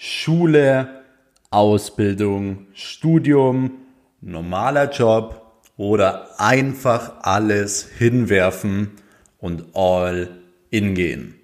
Schule, 0.00 1.02
Ausbildung, 1.50 2.68
Studium, 2.72 3.78
normaler 4.20 4.92
Job 4.92 5.42
oder 5.76 6.40
einfach 6.40 7.14
alles 7.22 7.88
hinwerfen 7.98 8.92
und 9.40 9.74
all 9.74 10.28
in 10.70 10.94
gehen. 10.94 11.34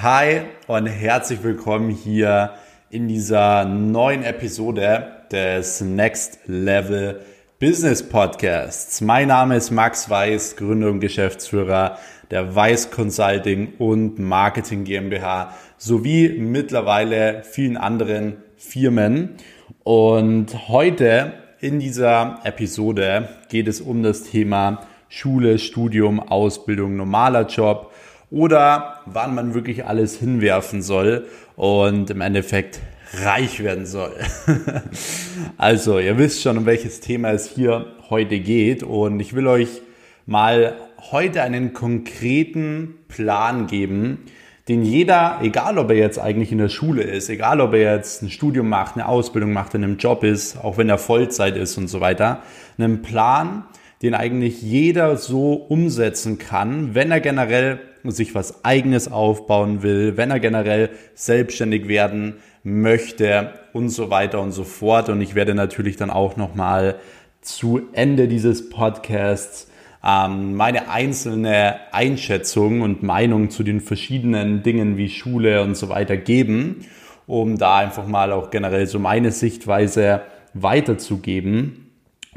Hi 0.00 0.40
und 0.68 0.86
herzlich 0.86 1.42
willkommen 1.42 1.90
hier 1.90 2.54
in 2.88 3.08
dieser 3.08 3.66
neuen 3.66 4.22
Episode 4.22 5.26
des 5.30 5.82
Next 5.82 6.38
Level 6.46 7.20
Business 7.60 8.02
Podcasts. 8.02 9.02
Mein 9.02 9.28
Name 9.28 9.56
ist 9.56 9.70
Max 9.70 10.08
Weiß, 10.08 10.56
Gründer 10.56 10.88
und 10.88 11.00
Geschäftsführer 11.00 11.98
der 12.32 12.56
Weiß 12.56 12.90
Consulting 12.90 13.74
und 13.78 14.18
Marketing 14.18 14.84
GmbH 14.84 15.54
sowie 15.76 16.30
mittlerweile 16.38 17.42
vielen 17.44 17.76
anderen 17.76 18.38
Firmen. 18.56 19.36
Und 19.84 20.68
heute 20.68 21.34
in 21.60 21.78
dieser 21.78 22.40
Episode 22.44 23.28
geht 23.50 23.68
es 23.68 23.82
um 23.82 24.02
das 24.02 24.22
Thema 24.22 24.86
Schule, 25.10 25.58
Studium, 25.58 26.20
Ausbildung, 26.20 26.96
normaler 26.96 27.46
Job 27.48 27.92
oder 28.30 29.00
wann 29.04 29.34
man 29.34 29.52
wirklich 29.52 29.84
alles 29.84 30.16
hinwerfen 30.16 30.80
soll 30.80 31.26
und 31.54 32.08
im 32.08 32.22
Endeffekt 32.22 32.80
reich 33.22 33.62
werden 33.62 33.84
soll. 33.84 34.14
also, 35.58 35.98
ihr 35.98 36.16
wisst 36.16 36.40
schon, 36.40 36.56
um 36.56 36.64
welches 36.64 37.00
Thema 37.00 37.32
es 37.32 37.46
hier 37.46 37.88
heute 38.08 38.40
geht 38.40 38.82
und 38.82 39.20
ich 39.20 39.34
will 39.34 39.46
euch 39.46 39.82
mal 40.26 40.76
heute 41.10 41.42
einen 41.42 41.72
konkreten 41.72 42.94
Plan 43.08 43.66
geben, 43.66 44.18
den 44.68 44.84
jeder, 44.84 45.40
egal 45.42 45.78
ob 45.78 45.90
er 45.90 45.96
jetzt 45.96 46.18
eigentlich 46.18 46.52
in 46.52 46.58
der 46.58 46.68
Schule 46.68 47.02
ist, 47.02 47.28
egal 47.28 47.60
ob 47.60 47.74
er 47.74 47.96
jetzt 47.96 48.22
ein 48.22 48.30
Studium 48.30 48.68
macht, 48.68 48.94
eine 48.94 49.08
Ausbildung 49.08 49.52
macht, 49.52 49.74
in 49.74 49.82
einem 49.82 49.96
Job 49.96 50.22
ist, 50.22 50.56
auch 50.56 50.78
wenn 50.78 50.88
er 50.88 50.98
Vollzeit 50.98 51.56
ist 51.56 51.76
und 51.78 51.88
so 51.88 52.00
weiter, 52.00 52.42
einen 52.78 53.02
Plan, 53.02 53.64
den 54.02 54.14
eigentlich 54.14 54.62
jeder 54.62 55.16
so 55.16 55.54
umsetzen 55.54 56.38
kann, 56.38 56.94
wenn 56.94 57.10
er 57.10 57.20
generell 57.20 57.80
sich 58.04 58.34
was 58.34 58.64
eigenes 58.64 59.10
aufbauen 59.10 59.82
will, 59.82 60.16
wenn 60.16 60.30
er 60.30 60.40
generell 60.40 60.90
selbstständig 61.14 61.88
werden 61.88 62.36
möchte 62.64 63.52
und 63.72 63.90
so 63.90 64.10
weiter 64.10 64.40
und 64.40 64.52
so 64.52 64.64
fort. 64.64 65.08
Und 65.08 65.20
ich 65.20 65.34
werde 65.34 65.54
natürlich 65.54 65.96
dann 65.96 66.10
auch 66.10 66.36
nochmal 66.36 66.96
zu 67.40 67.82
Ende 67.92 68.28
dieses 68.28 68.70
Podcasts 68.70 69.68
ähm, 70.04 70.54
meine 70.54 70.88
einzelne 70.88 71.76
Einschätzung 71.92 72.80
und 72.80 73.02
Meinung 73.02 73.50
zu 73.50 73.62
den 73.62 73.80
verschiedenen 73.80 74.62
Dingen 74.62 74.96
wie 74.96 75.08
Schule 75.08 75.62
und 75.62 75.76
so 75.76 75.88
weiter 75.88 76.16
geben, 76.16 76.84
um 77.26 77.56
da 77.56 77.76
einfach 77.76 78.06
mal 78.06 78.32
auch 78.32 78.50
generell 78.50 78.86
so 78.86 78.98
meine 78.98 79.30
Sichtweise 79.30 80.22
weiterzugeben. 80.54 81.90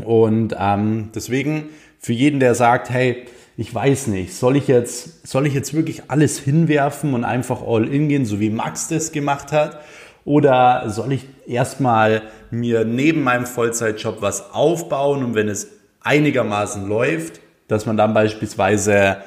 Und 0.04 0.56
ähm, 0.60 1.10
deswegen 1.16 1.70
für 2.00 2.14
jeden, 2.14 2.40
der 2.40 2.54
sagt, 2.54 2.90
hey, 2.90 3.26
ich 3.58 3.74
weiß 3.74 4.08
nicht, 4.08 4.34
soll 4.34 4.58
ich 4.58 4.68
jetzt, 4.68 5.26
soll 5.28 5.48
ich 5.48 5.54
jetzt 5.54 5.74
wirklich 5.74 6.10
alles 6.10 6.38
hinwerfen 6.38 7.14
und 7.14 7.24
einfach 7.24 7.62
all 7.66 7.88
in 7.88 8.10
gehen, 8.10 8.26
so 8.26 8.40
wie 8.40 8.50
Max 8.50 8.90
das 8.90 9.12
gemacht 9.12 9.52
hat? 9.52 9.80
Oder 10.26 10.90
soll 10.90 11.14
ich 11.14 11.26
erstmal 11.48 12.24
mir 12.52 12.84
neben 12.84 13.24
meinem 13.24 13.46
Vollzeitjob 13.46 14.22
was 14.22 14.54
aufbauen 14.54 15.24
und 15.24 15.36
wenn 15.36 15.48
es 15.48 15.70
einigermaßen 16.02 16.88
läuft, 16.88 17.40
dass 17.68 17.86
man 17.86 17.98
dann 17.98 18.14
beispielsweise 18.14 19.18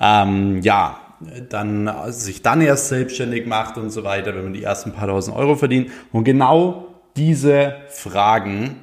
ähm, 0.00 0.60
ja 0.62 1.00
dann 1.48 1.90
sich 2.08 2.42
dann 2.42 2.60
erst 2.60 2.88
selbstständig 2.88 3.46
macht 3.46 3.78
und 3.78 3.90
so 3.90 4.04
weiter, 4.04 4.34
wenn 4.34 4.44
man 4.44 4.52
die 4.52 4.62
ersten 4.62 4.92
paar 4.92 5.08
tausend 5.08 5.36
Euro 5.36 5.54
verdient. 5.54 5.90
Und 6.12 6.24
genau 6.24 6.88
diese 7.16 7.76
Fragen 7.88 8.76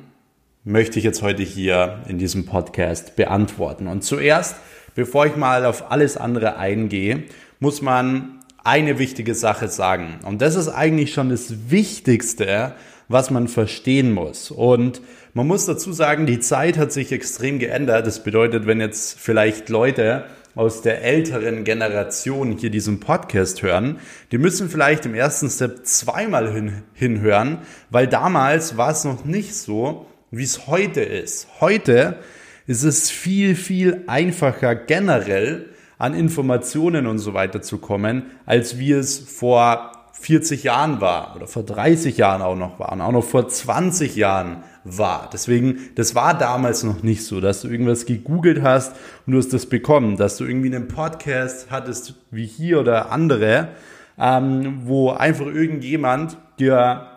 möchte 0.63 0.99
ich 0.99 1.05
jetzt 1.05 1.21
heute 1.21 1.43
hier 1.43 1.99
in 2.07 2.17
diesem 2.17 2.45
Podcast 2.45 3.15
beantworten. 3.15 3.87
Und 3.87 4.03
zuerst, 4.03 4.55
bevor 4.95 5.25
ich 5.25 5.35
mal 5.35 5.65
auf 5.65 5.91
alles 5.91 6.17
andere 6.17 6.57
eingehe, 6.57 7.23
muss 7.59 7.81
man 7.81 8.39
eine 8.63 8.99
wichtige 8.99 9.33
Sache 9.33 9.67
sagen. 9.67 10.19
Und 10.25 10.41
das 10.41 10.55
ist 10.55 10.69
eigentlich 10.69 11.13
schon 11.13 11.29
das 11.29 11.71
Wichtigste, 11.71 12.73
was 13.11 13.29
man 13.29 13.47
verstehen 13.47 14.11
muss. 14.11 14.51
Und 14.51 15.01
man 15.33 15.47
muss 15.47 15.65
dazu 15.65 15.93
sagen, 15.93 16.25
die 16.25 16.39
Zeit 16.39 16.77
hat 16.77 16.91
sich 16.91 17.11
extrem 17.11 17.59
geändert. 17.59 18.07
Das 18.07 18.23
bedeutet, 18.23 18.67
wenn 18.67 18.81
jetzt 18.81 19.19
vielleicht 19.19 19.69
Leute 19.69 20.25
aus 20.55 20.81
der 20.81 21.03
älteren 21.03 21.63
Generation 21.63 22.57
hier 22.57 22.69
diesen 22.69 22.99
Podcast 22.99 23.61
hören, 23.61 23.99
die 24.31 24.37
müssen 24.37 24.69
vielleicht 24.69 25.05
im 25.05 25.13
ersten 25.13 25.49
Step 25.49 25.85
zweimal 25.85 26.51
hin, 26.51 26.83
hinhören, 26.93 27.59
weil 27.89 28.07
damals 28.07 28.75
war 28.75 28.91
es 28.91 29.05
noch 29.05 29.23
nicht 29.23 29.55
so, 29.55 30.05
wie 30.29 30.43
es 30.43 30.67
heute 30.67 31.01
ist. 31.01 31.47
Heute 31.61 32.17
ist 32.67 32.83
es 32.83 33.09
viel, 33.09 33.55
viel 33.55 34.03
einfacher 34.07 34.75
generell 34.75 35.69
an 35.97 36.13
Informationen 36.13 37.07
und 37.07 37.19
so 37.19 37.33
weiter 37.33 37.61
zu 37.61 37.77
kommen, 37.77 38.23
als 38.45 38.79
wie 38.79 38.91
es 38.91 39.19
vor 39.19 39.91
40 40.21 40.63
Jahren 40.63 41.01
war 41.01 41.35
oder 41.35 41.47
vor 41.47 41.63
30 41.63 42.15
Jahren 42.17 42.43
auch 42.43 42.55
noch 42.55 42.79
war 42.79 42.91
und 42.91 43.01
auch 43.01 43.11
noch 43.11 43.23
vor 43.23 43.47
20 43.47 44.15
Jahren 44.15 44.63
war. 44.83 45.27
Deswegen, 45.33 45.89
das 45.95 46.13
war 46.13 46.37
damals 46.37 46.83
noch 46.83 47.01
nicht 47.01 47.25
so, 47.25 47.41
dass 47.41 47.61
du 47.61 47.69
irgendwas 47.69 48.05
gegoogelt 48.05 48.61
hast 48.61 48.95
und 49.25 49.33
du 49.33 49.39
hast 49.39 49.51
das 49.51 49.65
bekommen, 49.65 50.17
dass 50.17 50.37
du 50.37 50.45
irgendwie 50.45 50.73
einen 50.73 50.87
Podcast 50.87 51.71
hattest 51.71 52.13
wie 52.29 52.45
hier 52.45 52.79
oder 52.79 53.11
andere, 53.11 53.69
ähm, 54.19 54.81
wo 54.83 55.09
einfach 55.09 55.47
irgendjemand 55.47 56.37
dir 56.59 57.07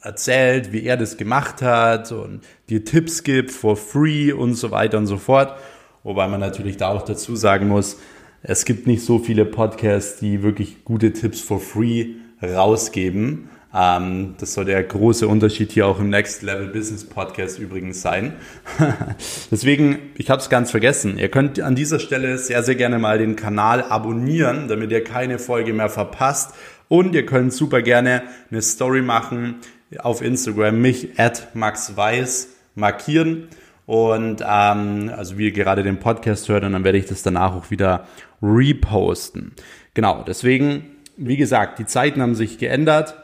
erzählt, 0.00 0.72
wie 0.72 0.82
er 0.82 0.96
das 0.96 1.16
gemacht 1.16 1.62
hat 1.62 2.10
und 2.10 2.40
dir 2.68 2.84
Tipps 2.84 3.22
gibt 3.22 3.52
for 3.52 3.76
free 3.76 4.32
und 4.32 4.54
so 4.54 4.72
weiter 4.72 4.98
und 4.98 5.06
so 5.06 5.18
fort. 5.18 5.54
Wobei 6.02 6.26
man 6.26 6.40
natürlich 6.40 6.76
da 6.76 6.88
auch 6.88 7.02
dazu 7.02 7.36
sagen 7.36 7.68
muss, 7.68 7.98
es 8.42 8.64
gibt 8.64 8.88
nicht 8.88 9.04
so 9.04 9.20
viele 9.20 9.46
Podcasts, 9.46 10.18
die 10.18 10.42
wirklich 10.42 10.84
gute 10.84 11.12
Tipps 11.12 11.40
for 11.40 11.60
free 11.60 12.16
rausgeben. 12.52 13.48
Ähm, 13.74 14.36
das 14.38 14.54
soll 14.54 14.66
der 14.66 14.82
große 14.84 15.26
Unterschied 15.26 15.72
hier 15.72 15.88
auch 15.88 15.98
im 15.98 16.08
Next 16.08 16.42
Level 16.42 16.68
Business 16.68 17.04
Podcast 17.04 17.58
übrigens 17.58 18.02
sein. 18.02 18.34
Deswegen, 19.50 19.98
ich 20.16 20.30
habe 20.30 20.40
es 20.40 20.48
ganz 20.48 20.70
vergessen. 20.70 21.18
Ihr 21.18 21.28
könnt 21.28 21.60
an 21.60 21.74
dieser 21.74 21.98
Stelle 21.98 22.38
sehr, 22.38 22.62
sehr 22.62 22.76
gerne 22.76 23.00
mal 23.00 23.18
den 23.18 23.34
Kanal 23.34 23.82
abonnieren, 23.82 24.68
damit 24.68 24.92
ihr 24.92 25.02
keine 25.02 25.40
Folge 25.40 25.72
mehr 25.72 25.88
verpasst. 25.88 26.54
Und 26.88 27.14
ihr 27.14 27.26
könnt 27.26 27.52
super 27.52 27.82
gerne 27.82 28.22
eine 28.50 28.62
Story 28.62 29.02
machen 29.02 29.56
auf 29.98 30.22
Instagram, 30.22 30.80
mich 30.80 31.18
at 31.18 31.54
maxweiss 31.54 32.50
markieren. 32.76 33.48
Und 33.86 34.42
ähm, 34.46 35.10
also 35.14 35.36
wie 35.36 35.46
ihr 35.46 35.52
gerade 35.52 35.82
den 35.82 35.98
Podcast 35.98 36.48
hört, 36.48 36.64
und 36.64 36.72
dann 36.72 36.84
werde 36.84 36.98
ich 36.98 37.06
das 37.06 37.22
danach 37.22 37.54
auch 37.54 37.70
wieder 37.70 38.06
reposten. 38.40 39.52
Genau, 39.94 40.24
deswegen, 40.26 40.93
wie 41.16 41.36
gesagt, 41.36 41.78
die 41.78 41.86
Zeiten 41.86 42.22
haben 42.22 42.34
sich 42.34 42.58
geändert. 42.58 43.16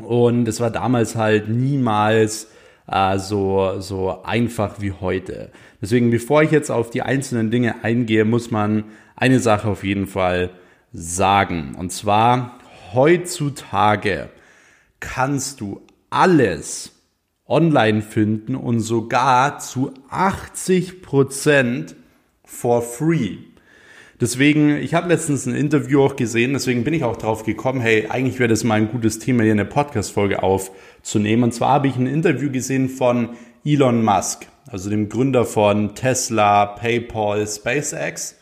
Und 0.00 0.48
es 0.48 0.60
war 0.60 0.70
damals 0.70 1.16
halt 1.16 1.48
niemals 1.48 2.48
äh, 2.86 3.18
so, 3.18 3.80
so 3.80 4.22
einfach 4.22 4.80
wie 4.80 4.92
heute. 4.92 5.50
Deswegen, 5.80 6.10
bevor 6.10 6.42
ich 6.42 6.50
jetzt 6.50 6.70
auf 6.70 6.90
die 6.90 7.02
einzelnen 7.02 7.50
Dinge 7.50 7.84
eingehe, 7.84 8.24
muss 8.24 8.50
man 8.50 8.84
eine 9.16 9.40
Sache 9.40 9.68
auf 9.68 9.84
jeden 9.84 10.06
Fall 10.06 10.50
sagen. 10.92 11.74
Und 11.78 11.92
zwar, 11.92 12.58
heutzutage 12.92 14.28
kannst 15.00 15.60
du 15.60 15.82
alles 16.10 16.92
online 17.46 18.02
finden 18.02 18.54
und 18.54 18.80
sogar 18.80 19.58
zu 19.58 19.92
80 20.08 21.02
Prozent 21.02 21.96
for 22.44 22.82
free. 22.82 23.38
Deswegen, 24.22 24.76
ich 24.76 24.94
habe 24.94 25.08
letztens 25.08 25.46
ein 25.46 25.54
Interview 25.56 26.00
auch 26.04 26.14
gesehen, 26.14 26.52
deswegen 26.52 26.84
bin 26.84 26.94
ich 26.94 27.02
auch 27.02 27.16
drauf 27.16 27.42
gekommen, 27.42 27.80
hey, 27.80 28.06
eigentlich 28.08 28.38
wäre 28.38 28.48
das 28.48 28.62
mal 28.62 28.76
ein 28.76 28.88
gutes 28.88 29.18
Thema, 29.18 29.42
hier 29.42 29.50
eine 29.50 29.64
Podcast-Folge 29.64 30.44
aufzunehmen. 30.44 31.42
Und 31.42 31.52
zwar 31.52 31.70
habe 31.70 31.88
ich 31.88 31.96
ein 31.96 32.06
Interview 32.06 32.48
gesehen 32.48 32.88
von 32.88 33.30
Elon 33.64 34.04
Musk, 34.04 34.46
also 34.70 34.90
dem 34.90 35.08
Gründer 35.08 35.44
von 35.44 35.96
Tesla, 35.96 36.66
PayPal, 36.66 37.44
SpaceX. 37.44 38.38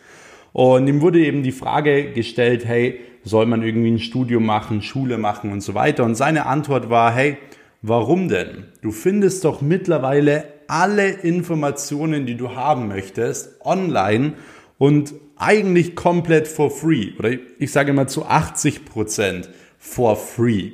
Und 0.52 0.86
ihm 0.86 1.00
wurde 1.00 1.24
eben 1.24 1.42
die 1.42 1.50
Frage 1.50 2.12
gestellt, 2.12 2.66
hey, 2.66 3.00
soll 3.24 3.46
man 3.46 3.62
irgendwie 3.62 3.92
ein 3.92 4.00
Studium 4.00 4.44
machen, 4.44 4.82
Schule 4.82 5.16
machen 5.16 5.50
und 5.50 5.62
so 5.62 5.72
weiter. 5.72 6.04
Und 6.04 6.14
seine 6.14 6.44
Antwort 6.44 6.90
war, 6.90 7.10
hey, 7.10 7.38
warum 7.80 8.28
denn? 8.28 8.66
Du 8.82 8.90
findest 8.90 9.46
doch 9.46 9.62
mittlerweile 9.62 10.44
alle 10.68 11.08
Informationen, 11.08 12.26
die 12.26 12.36
du 12.36 12.54
haben 12.54 12.86
möchtest, 12.86 13.64
online 13.64 14.34
und 14.76 15.14
eigentlich 15.40 15.96
komplett 15.96 16.46
for 16.46 16.70
free 16.70 17.12
oder 17.18 17.30
ich 17.58 17.72
sage 17.72 17.92
mal 17.92 18.08
zu 18.08 18.26
80 18.26 18.84
Prozent 18.84 19.48
for 19.78 20.16
free. 20.16 20.72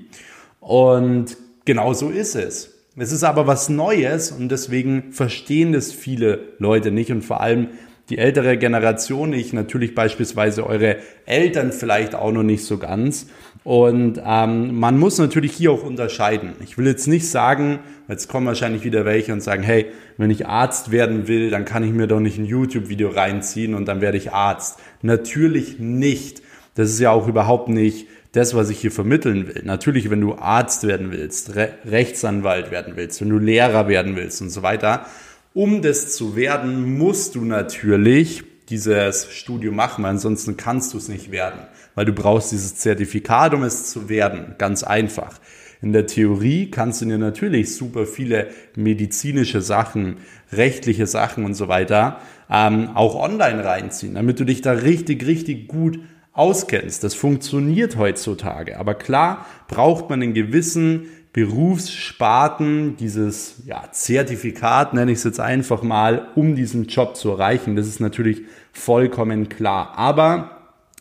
Und 0.61 1.37
genau 1.65 1.95
so 1.95 2.11
ist 2.11 2.35
es. 2.35 2.75
Es 2.97 3.13
ist 3.13 3.23
aber 3.23 3.47
was 3.47 3.69
Neues 3.69 4.33
und 4.33 4.49
deswegen 4.49 5.13
verstehen 5.13 5.73
das 5.73 5.93
viele 5.93 6.55
Leute 6.59 6.91
nicht 6.91 7.13
und 7.13 7.23
vor 7.23 7.41
allem 7.41 7.69
die 8.09 8.19
ältere 8.19 8.57
Generation 8.57 9.31
nicht, 9.31 9.53
natürlich 9.53 9.95
beispielsweise 9.95 10.67
eure 10.67 10.97
Eltern 11.27 11.73
vielleicht 11.73 12.15
auch 12.15 12.33
noch 12.33 12.45
nicht 12.45 12.65
so 12.65 12.79
ganz. 12.79 13.27
Und 13.67 14.23
ähm, 14.25 14.79
man 14.79 14.97
muss 14.97 15.19
natürlich 15.19 15.51
hier 15.51 15.73
auch 15.73 15.83
unterscheiden. 15.83 16.53
Ich 16.63 16.79
will 16.79 16.87
jetzt 16.87 17.09
nicht 17.09 17.29
sagen, 17.29 17.81
jetzt 18.07 18.29
kommen 18.29 18.47
wahrscheinlich 18.47 18.85
wieder 18.85 19.05
welche 19.05 19.33
und 19.33 19.41
sagen, 19.41 19.65
hey, 19.65 19.87
wenn 20.19 20.31
ich 20.31 20.47
Arzt 20.47 20.93
werden 20.93 21.27
will, 21.27 21.51
dann 21.51 21.65
kann 21.65 21.83
ich 21.83 21.91
mir 21.91 22.07
doch 22.07 22.21
nicht 22.21 22.39
ein 22.39 22.45
YouTube-Video 22.45 23.09
reinziehen 23.09 23.75
und 23.75 23.87
dann 23.87 24.01
werde 24.01 24.19
ich 24.19 24.31
Arzt. 24.31 24.79
Natürlich 25.03 25.81
nicht. 25.81 26.43
Das 26.77 26.91
ist 26.91 27.01
ja 27.01 27.11
auch 27.11 27.27
überhaupt 27.27 27.69
nicht 27.69 28.07
das, 28.31 28.55
was 28.55 28.71
ich 28.71 28.79
hier 28.79 28.93
vermitteln 28.93 29.49
will. 29.49 29.63
Natürlich, 29.65 30.11
wenn 30.11 30.21
du 30.21 30.37
Arzt 30.37 30.87
werden 30.87 31.11
willst, 31.11 31.57
Re 31.57 31.71
Rechtsanwalt 31.85 32.71
werden 32.71 32.93
willst, 32.95 33.21
wenn 33.21 33.31
du 33.31 33.39
Lehrer 33.39 33.89
werden 33.89 34.15
willst 34.15 34.43
und 34.43 34.51
so 34.51 34.63
weiter, 34.63 35.07
um 35.55 35.83
das 35.83 36.15
zu 36.15 36.37
werden, 36.37 36.97
musst 36.97 37.35
du 37.35 37.45
natürlich 37.45 38.45
dieses 38.69 39.33
Studium 39.33 39.75
machen, 39.75 40.05
weil 40.05 40.11
ansonsten 40.11 40.57
kannst 40.57 40.95
du 40.95 40.99
es 40.99 41.09
nicht 41.09 41.33
werden, 41.33 41.59
weil 41.97 42.05
du 42.05 42.13
brauchst 42.13 42.53
dieses 42.53 42.77
Zertifikat, 42.77 43.53
um 43.55 43.65
es 43.65 43.91
zu 43.91 44.09
werden. 44.09 44.55
Ganz 44.59 44.85
einfach. 44.85 45.41
In 45.83 45.93
der 45.93 46.07
Theorie 46.07 46.71
kannst 46.71 47.03
du 47.03 47.07
dir 47.07 47.19
natürlich 47.19 47.75
super 47.75 48.07
viele 48.07 48.49
medizinische 48.77 49.61
Sachen, 49.61 50.19
rechtliche 50.53 51.07
Sachen 51.07 51.45
und 51.45 51.55
so 51.55 51.69
weiter 51.69 52.21
ähm, 52.49 52.91
auch 52.95 53.15
online 53.15 53.65
reinziehen, 53.65 54.15
damit 54.15 54.39
du 54.41 54.45
dich 54.45 54.63
da 54.63 54.73
richtig, 54.73 55.27
richtig 55.27 55.69
gut 55.69 55.99
auskennst. 56.33 57.03
Das 57.03 57.15
funktioniert 57.15 57.97
heutzutage. 57.97 58.79
Aber 58.79 58.95
klar 58.95 59.47
braucht 59.69 60.09
man 60.09 60.23
einen 60.23 60.35
gewissen 60.35 61.07
Berufssparten, 61.33 62.97
dieses 62.97 63.63
ja, 63.67 63.85
Zertifikat, 63.91 64.95
nenne 64.95 65.13
ich 65.13 65.19
es 65.19 65.25
jetzt 65.25 65.41
einfach 65.41 65.83
mal, 65.83 66.29
um 66.35 66.55
diesen 66.55 66.87
Job 66.87 67.17
zu 67.17 67.31
erreichen. 67.31 67.77
Das 67.77 67.87
ist 67.87 68.01
natürlich 68.01 68.43
vollkommen 68.73 69.51
klar. 69.51 69.93
Aber 69.97 70.56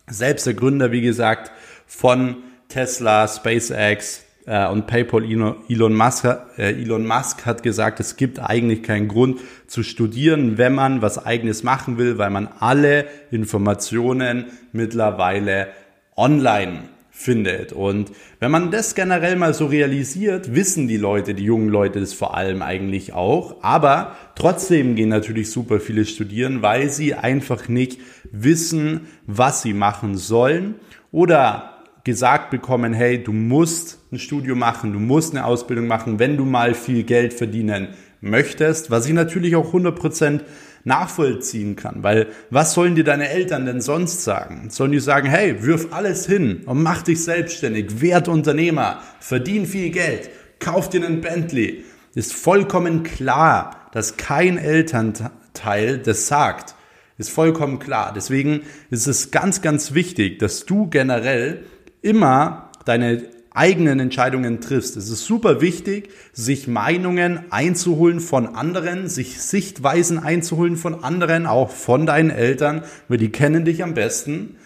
selbst 0.07 0.46
der 0.46 0.54
Gründer, 0.54 0.92
wie 0.92 1.02
gesagt, 1.02 1.52
von 1.88 2.38
Tesla, 2.68 3.28
SpaceX, 3.28 4.25
äh, 4.46 4.68
und 4.68 4.88
PayPal 4.88 5.24
Elon 5.24 5.94
Musk, 5.94 6.25
äh, 6.25 6.72
Elon 6.72 7.06
Musk 7.06 7.46
hat 7.46 7.63
gesagt, 7.63 8.00
es 8.00 8.16
gibt 8.16 8.40
eigentlich 8.40 8.84
keinen 8.84 9.07
Grund 9.07 9.40
zu 9.68 9.84
studieren, 9.84 10.57
wenn 10.57 10.75
man 10.75 11.02
was 11.02 11.24
eigenes 11.24 11.63
machen 11.63 11.98
will, 11.98 12.18
weil 12.18 12.30
man 12.30 12.48
alle 12.60 13.06
Informationen 13.31 14.46
mittlerweile 14.72 15.68
online 16.16 16.90
findet. 17.17 17.71
Und 17.71 18.12
wenn 18.39 18.51
man 18.51 18.71
das 18.71 18.94
generell 18.94 19.38
mal 19.38 19.53
so 19.53 19.67
realisiert, 19.67 20.53
wissen 20.53 20.89
die 20.89 20.97
Leute, 20.97 21.33
die 21.33 21.45
jungen 21.45 21.69
Leute 21.69 22.01
das 22.01 22.13
vor 22.13 22.35
allem 22.35 22.62
eigentlich 22.62 23.13
auch. 23.13 23.63
Aber 23.63 24.17
trotzdem 24.35 24.95
gehen 24.95 25.09
natürlich 25.09 25.50
super 25.50 25.79
viele 25.79 26.03
studieren, 26.03 26.62
weil 26.62 26.89
sie 26.89 27.13
einfach 27.13 27.69
nicht 27.69 28.01
wissen, 28.31 29.07
was 29.25 29.62
sie 29.62 29.73
machen 29.73 30.17
sollen 30.17 30.75
oder 31.12 31.79
gesagt 32.03 32.51
bekommen, 32.51 32.94
hey, 32.94 33.23
du 33.23 33.31
musst 33.31 33.97
ein 34.12 34.19
Studium 34.19 34.59
machen, 34.59 34.91
du 34.91 35.00
musst 35.00 35.33
eine 35.33 35.45
Ausbildung 35.45 35.88
machen, 35.88 36.19
wenn 36.19 36.35
du 36.35 36.44
mal 36.44 36.73
viel 36.73 37.03
Geld 37.03 37.33
verdienen 37.33 37.88
möchtest, 38.19 38.91
was 38.91 39.07
ich 39.07 39.13
natürlich 39.13 39.56
auch 39.56 39.73
100% 39.73 40.41
nachvollziehen 40.86 41.76
kann, 41.76 42.04
weil 42.04 42.28
was 42.50 42.74
sollen 42.74 42.96
dir 42.96 43.04
deine 43.04 43.30
Eltern 43.30 43.66
denn 43.66 43.82
sonst 43.82 44.24
sagen? 44.24 44.70
Sollen 44.70 44.92
die 44.92 45.00
sagen, 45.00 45.28
hey, 45.28 45.62
wirf 45.64 45.88
alles 45.92 46.26
hin 46.26 46.62
und 46.66 46.82
mach 46.82 47.02
dich 47.02 47.24
selbstständig, 47.24 48.02
werd 48.02 48.28
Unternehmer, 48.28 49.02
verdien 49.20 49.66
viel 49.66 49.90
Geld, 49.90 50.30
kauf 50.60 50.90
dir 50.90 51.06
einen 51.06 51.22
Bentley. 51.22 51.84
Ist 52.14 52.34
vollkommen 52.34 53.04
klar, 53.04 53.90
dass 53.92 54.16
kein 54.16 54.58
Elternteil 54.58 55.98
das 55.98 56.28
sagt. 56.28 56.76
Ist 57.18 57.30
vollkommen 57.30 57.80
klar. 57.80 58.14
Deswegen 58.16 58.62
ist 58.90 59.08
es 59.08 59.32
ganz, 59.32 59.62
ganz 59.62 59.94
wichtig, 59.94 60.40
dass 60.40 60.66
du 60.66 60.90
generell 60.90 61.64
immer 62.02 62.70
deine 62.86 63.35
eigenen 63.56 64.00
Entscheidungen 64.00 64.62
triffst. 64.62 64.98
Es 64.98 65.10
ist 65.10 65.25
super 65.25 65.62
wichtig, 65.62 66.10
sich 66.34 66.68
Meinungen 66.68 67.40
einzuholen 67.52 68.19
von 68.19 68.56
anderen, 68.56 69.07
sich 69.07 69.42
Sichtweisen 69.42 70.19
einzuholen 70.19 70.78
von 70.78 71.04
anderen, 71.04 71.46
auch 71.46 71.72
von 71.72 72.06
deinen 72.06 72.30
Eltern, 72.30 72.84
weil 73.07 73.18
die 73.18 73.31
kennen 73.31 73.66
dich 73.66 73.84
am 73.84 73.94
besten. 73.94 74.57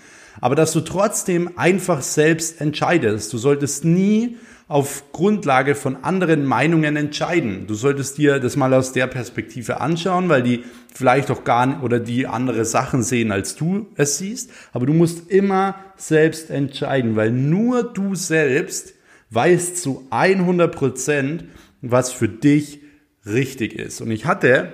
Aber 0.42 0.56
dass 0.56 0.72
du 0.72 0.82
trotzdem 0.82 1.58
einfach 1.58 2.02
selbst 2.02 2.62
entscheidest. 2.62 3.34
Du 3.34 3.38
solltest 3.38 3.86
nie 3.86 4.38
auf 4.70 5.12
Grundlage 5.12 5.74
von 5.74 6.04
anderen 6.04 6.46
Meinungen 6.46 6.96
entscheiden. 6.96 7.66
Du 7.66 7.74
solltest 7.74 8.20
dir 8.20 8.40
das 8.40 8.56
mal 8.56 8.72
aus 8.76 8.94
der 8.94 9.08
Perspektive 9.08 9.82
anschauen, 9.82 10.30
weil 10.30 10.44
die 10.44 10.64
vielleicht 10.94 11.32
auch 11.32 11.44
gar 11.44 11.66
nicht 11.66 11.82
oder 11.82 12.00
die 12.00 12.28
andere 12.28 12.64
Sachen 12.66 13.02
sehen, 13.02 13.32
als 13.32 13.56
du 13.56 13.88
es 13.96 14.20
siehst. 14.20 14.52
Aber 14.72 14.86
du 14.86 14.94
musst 14.94 15.32
immer 15.32 15.76
selbst 15.98 16.52
entscheiden, 16.52 17.16
weil 17.16 17.32
nur 17.32 17.82
du 17.84 18.14
selbst 18.14 18.94
weißt 19.32 19.76
zu 19.82 20.06
100 20.12 20.74
Prozent, 20.74 21.46
was 21.82 22.12
für 22.12 22.30
dich 22.30 22.80
richtig 23.26 23.74
ist. 23.74 24.02
Und 24.02 24.12
ich 24.12 24.28
hatte 24.28 24.74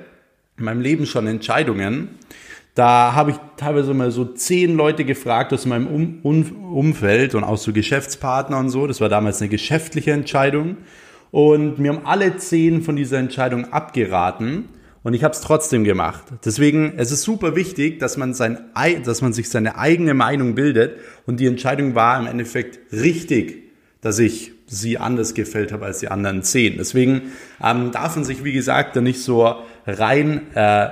in 0.58 0.66
meinem 0.66 0.82
Leben 0.82 1.06
schon 1.06 1.26
Entscheidungen, 1.26 2.10
da 2.75 3.13
habe 3.13 3.31
ich 3.31 3.38
teilweise 3.56 3.94
mal 3.94 4.12
so 4.12 4.25
zehn 4.25 4.75
Leute 4.75 5.06
gefragt 5.06 5.54
aus 5.54 5.66
meinem 5.66 5.88
um 5.88 6.19
um 6.24 6.74
Umfeld 6.75 7.33
und 7.33 7.45
auch 7.45 7.57
so 7.57 7.72
Geschäftspartner 7.72 8.57
und 8.57 8.69
so. 8.69 8.86
Das 8.86 9.00
war 9.00 9.07
damals 9.07 9.42
eine 9.42 9.50
geschäftliche 9.50 10.12
Entscheidung. 10.12 10.77
Und 11.31 11.80
mir 11.80 11.94
haben 11.94 12.06
alle 12.06 12.36
zehn 12.36 12.81
von 12.81 12.98
dieser 12.98 13.18
Entscheidung 13.18 13.72
abgeraten. 13.72 14.66
Und 15.04 15.13
ich 15.13 15.24
habe 15.24 15.33
es 15.33 15.42
trotzdem 15.42 15.86
gemacht. 15.86 16.24
Deswegen, 16.44 16.94
es 16.98 17.12
ist 17.12 17.22
super 17.22 17.56
wichtig, 17.56 18.00
dass 18.00 18.18
man, 18.18 18.33
sein, 18.33 18.57
dass 19.06 19.22
man 19.22 19.31
sich 19.31 19.50
seine 19.50 19.77
eigene 19.77 20.13
Meinung 20.13 20.56
bildet. 20.56 21.00
Und 21.25 21.39
die 21.39 21.45
Entscheidung 21.45 21.95
war 21.95 22.19
im 22.19 22.27
Endeffekt 22.27 22.80
richtig, 22.92 23.72
dass 24.01 24.19
ich 24.19 24.51
sie 24.68 24.98
anders 24.98 25.33
gefällt 25.33 25.72
habe 25.72 25.86
als 25.86 26.00
die 26.00 26.10
anderen 26.10 26.44
zehn. 26.44 26.75
Deswegen 26.77 27.31
ähm, 27.63 27.92
darf 27.92 28.16
man 28.16 28.25
sich, 28.25 28.44
wie 28.44 28.51
gesagt, 28.51 28.95
da 28.95 29.01
nicht 29.01 29.22
so 29.22 29.56
rein 29.86 30.42
äh, 30.56 30.89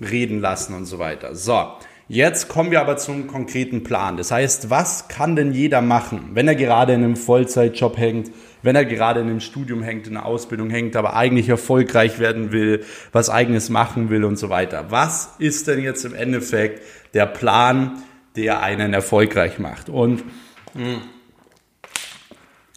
reden 0.00 0.40
lassen 0.40 0.74
und 0.74 0.86
so 0.86 0.98
weiter. 0.98 1.34
So, 1.34 1.66
jetzt 2.08 2.48
kommen 2.48 2.70
wir 2.70 2.80
aber 2.80 2.96
zum 2.96 3.26
konkreten 3.26 3.82
Plan. 3.82 4.16
Das 4.16 4.30
heißt, 4.30 4.70
was 4.70 5.08
kann 5.08 5.36
denn 5.36 5.52
jeder 5.52 5.80
machen, 5.80 6.30
wenn 6.34 6.48
er 6.48 6.54
gerade 6.54 6.94
in 6.94 7.04
einem 7.04 7.16
Vollzeitjob 7.16 7.96
hängt, 7.96 8.30
wenn 8.62 8.76
er 8.76 8.84
gerade 8.84 9.20
in 9.20 9.28
einem 9.28 9.40
Studium 9.40 9.82
hängt, 9.82 10.06
in 10.06 10.16
einer 10.16 10.26
Ausbildung 10.26 10.70
hängt, 10.70 10.96
aber 10.96 11.14
eigentlich 11.14 11.48
erfolgreich 11.48 12.18
werden 12.18 12.52
will, 12.52 12.84
was 13.12 13.30
eigenes 13.30 13.70
machen 13.70 14.10
will 14.10 14.24
und 14.24 14.36
so 14.38 14.48
weiter. 14.48 14.86
Was 14.90 15.34
ist 15.38 15.68
denn 15.68 15.82
jetzt 15.82 16.04
im 16.04 16.14
Endeffekt 16.14 16.82
der 17.14 17.26
Plan, 17.26 18.02
der 18.34 18.62
einen 18.62 18.92
erfolgreich 18.92 19.58
macht? 19.58 19.88
Und 19.88 20.24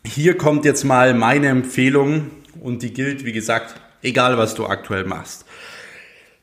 hier 0.05 0.37
kommt 0.37 0.65
jetzt 0.65 0.83
mal 0.83 1.13
meine 1.13 1.47
Empfehlung 1.47 2.31
und 2.61 2.83
die 2.83 2.93
gilt, 2.93 3.25
wie 3.25 3.33
gesagt, 3.33 3.75
egal 4.01 4.37
was 4.37 4.55
du 4.55 4.65
aktuell 4.65 5.05
machst. 5.05 5.45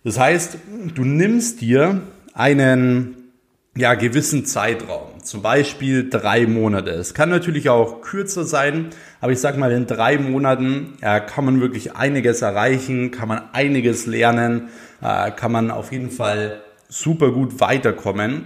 Das 0.07 0.21
heißt, 0.21 0.59
du 0.95 1.05
nimmst 1.05 1.61
dir 1.63 2.01
einen 2.33 3.33
ja, 3.77 3.95
gewissen 3.95 4.47
Zeitraum, 4.47 5.21
zum 5.25 5.43
Beispiel 5.43 6.09
drei 6.09 6.47
Monate. 6.47 6.91
Es 6.91 7.13
kann 7.13 7.29
natürlich 7.29 7.71
auch 7.71 8.03
kürzer 8.03 8.45
sein, 8.45 8.91
aber 9.21 9.33
ich 9.33 9.41
sag 9.41 9.59
mal, 9.59 9.73
in 9.73 9.89
drei 9.89 10.17
Monaten 10.19 10.97
ja, 11.03 11.19
kann 11.19 11.45
man 11.45 11.61
wirklich 11.61 11.97
einiges 11.97 12.41
erreichen, 12.41 13.11
kann 13.11 13.27
man 13.27 13.51
einiges 13.53 14.07
lernen, 14.07 14.69
äh, 15.03 15.33
kann 15.33 15.51
man 15.51 15.73
auf 15.73 15.91
jeden 15.91 16.13
Fall 16.13 16.63
super 16.89 17.33
gut 17.33 17.59
weiterkommen. 17.59 18.45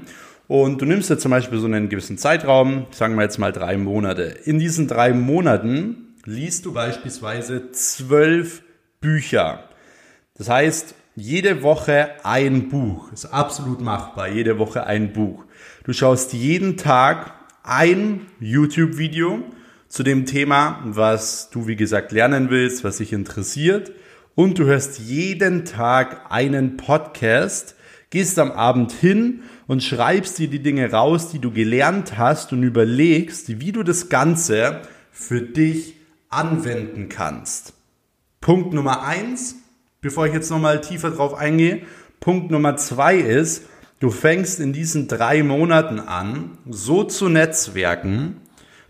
Und 0.48 0.80
du 0.80 0.86
nimmst 0.86 1.10
dir 1.10 1.18
zum 1.18 1.30
Beispiel 1.30 1.58
so 1.58 1.66
einen 1.66 1.90
gewissen 1.90 2.16
Zeitraum, 2.16 2.86
sagen 2.90 3.16
wir 3.16 3.22
jetzt 3.24 3.36
mal 3.36 3.52
drei 3.52 3.76
Monate. 3.76 4.34
In 4.44 4.60
diesen 4.60 4.88
drei 4.88 5.12
Monaten 5.12 6.14
liest 6.24 6.64
du 6.64 6.72
beispielsweise 6.72 7.70
zwölf 7.72 8.62
Bücher. 9.02 9.64
Das 10.38 10.48
heißt, 10.48 10.94
jede 11.16 11.62
Woche 11.62 12.10
ein 12.24 12.68
Buch. 12.68 13.12
Ist 13.12 13.26
absolut 13.26 13.80
machbar. 13.80 14.28
Jede 14.28 14.58
Woche 14.58 14.86
ein 14.86 15.12
Buch. 15.12 15.44
Du 15.84 15.92
schaust 15.92 16.32
jeden 16.32 16.76
Tag 16.76 17.34
ein 17.62 18.26
YouTube-Video 18.40 19.42
zu 19.88 20.02
dem 20.02 20.24
Thema, 20.24 20.80
was 20.84 21.50
du, 21.50 21.66
wie 21.66 21.76
gesagt, 21.76 22.12
lernen 22.12 22.50
willst, 22.50 22.84
was 22.84 22.98
dich 22.98 23.12
interessiert. 23.12 23.92
Und 24.34 24.58
du 24.58 24.64
hörst 24.64 25.00
jeden 25.00 25.64
Tag 25.64 26.30
einen 26.30 26.76
Podcast, 26.76 27.74
gehst 28.10 28.38
am 28.38 28.52
Abend 28.52 28.92
hin 28.92 29.42
und 29.66 29.82
schreibst 29.82 30.38
dir 30.38 30.48
die 30.48 30.62
Dinge 30.62 30.90
raus, 30.90 31.30
die 31.30 31.40
du 31.40 31.50
gelernt 31.50 32.16
hast 32.18 32.52
und 32.52 32.62
überlegst, 32.62 33.60
wie 33.60 33.72
du 33.72 33.82
das 33.82 34.08
Ganze 34.08 34.82
für 35.10 35.42
dich 35.42 35.96
anwenden 36.28 37.08
kannst. 37.08 37.74
Punkt 38.40 38.72
Nummer 38.72 39.02
eins 39.02 39.56
bevor 40.00 40.26
ich 40.26 40.32
jetzt 40.32 40.50
nochmal 40.50 40.80
tiefer 40.80 41.10
drauf 41.10 41.34
eingehe. 41.34 41.82
Punkt 42.20 42.50
Nummer 42.50 42.76
zwei 42.76 43.16
ist, 43.16 43.64
du 43.98 44.10
fängst 44.10 44.60
in 44.60 44.72
diesen 44.72 45.08
drei 45.08 45.42
Monaten 45.42 46.00
an, 46.00 46.58
so 46.68 47.04
zu 47.04 47.28
netzwerken, 47.28 48.40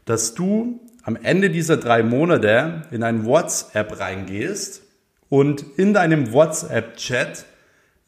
dass 0.05 0.35
du 0.35 0.81
am 1.03 1.17
Ende 1.17 1.51
dieser 1.51 1.77
drei 1.77 2.03
Monate 2.03 2.83
in 2.91 3.03
ein 3.03 3.25
WhatsApp 3.25 3.99
reingehst 4.01 4.83
und 5.29 5.65
in 5.77 5.95
deinem 5.95 6.33
WhatsApp-Chat 6.33 7.47